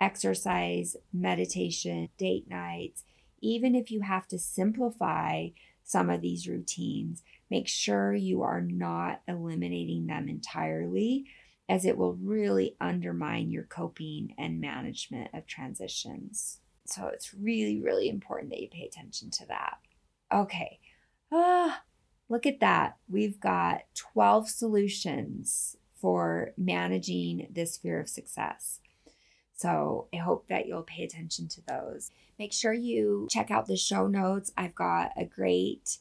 [0.00, 3.04] exercise, meditation, date nights.
[3.44, 5.48] Even if you have to simplify
[5.82, 11.26] some of these routines, make sure you are not eliminating them entirely,
[11.68, 16.60] as it will really undermine your coping and management of transitions.
[16.86, 19.76] So it's really, really important that you pay attention to that.
[20.32, 20.80] Okay.
[21.30, 21.82] Ah,
[22.30, 22.96] look at that.
[23.10, 28.80] We've got 12 solutions for managing this fear of success.
[29.54, 32.10] So I hope that you'll pay attention to those.
[32.38, 34.52] Make sure you check out the show notes.
[34.56, 35.98] I've got a great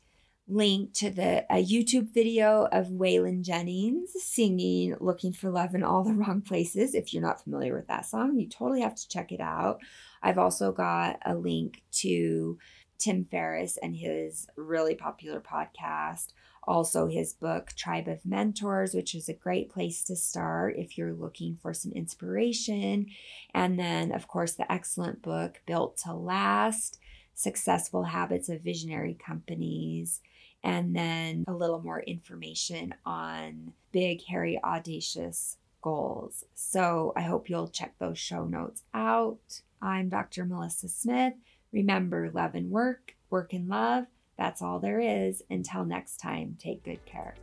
[0.47, 6.04] link to the a YouTube video of Waylon Jennings singing Looking for Love in All
[6.04, 6.93] the Wrong Places.
[6.93, 9.80] If you're not familiar with that song, you totally have to check it out.
[10.22, 12.58] I've also got a link to
[12.97, 16.34] Tim Ferriss and his really popular podcast.
[16.68, 21.14] Also, his book, Tribe of Mentors, which is a great place to start if you're
[21.14, 23.07] looking for some inspiration.
[23.53, 26.99] And then, of course, the excellent book, Built to Last
[27.34, 30.22] Successful Habits of Visionary Companies.
[30.64, 36.45] And then a little more information on big, hairy, audacious goals.
[36.55, 39.61] So I hope you'll check those show notes out.
[39.82, 40.45] I'm Dr.
[40.45, 41.34] Melissa Smith.
[41.74, 44.05] Remember, love and work, work and love.
[44.38, 45.44] That's all there is.
[45.50, 47.36] Until next time, take good care.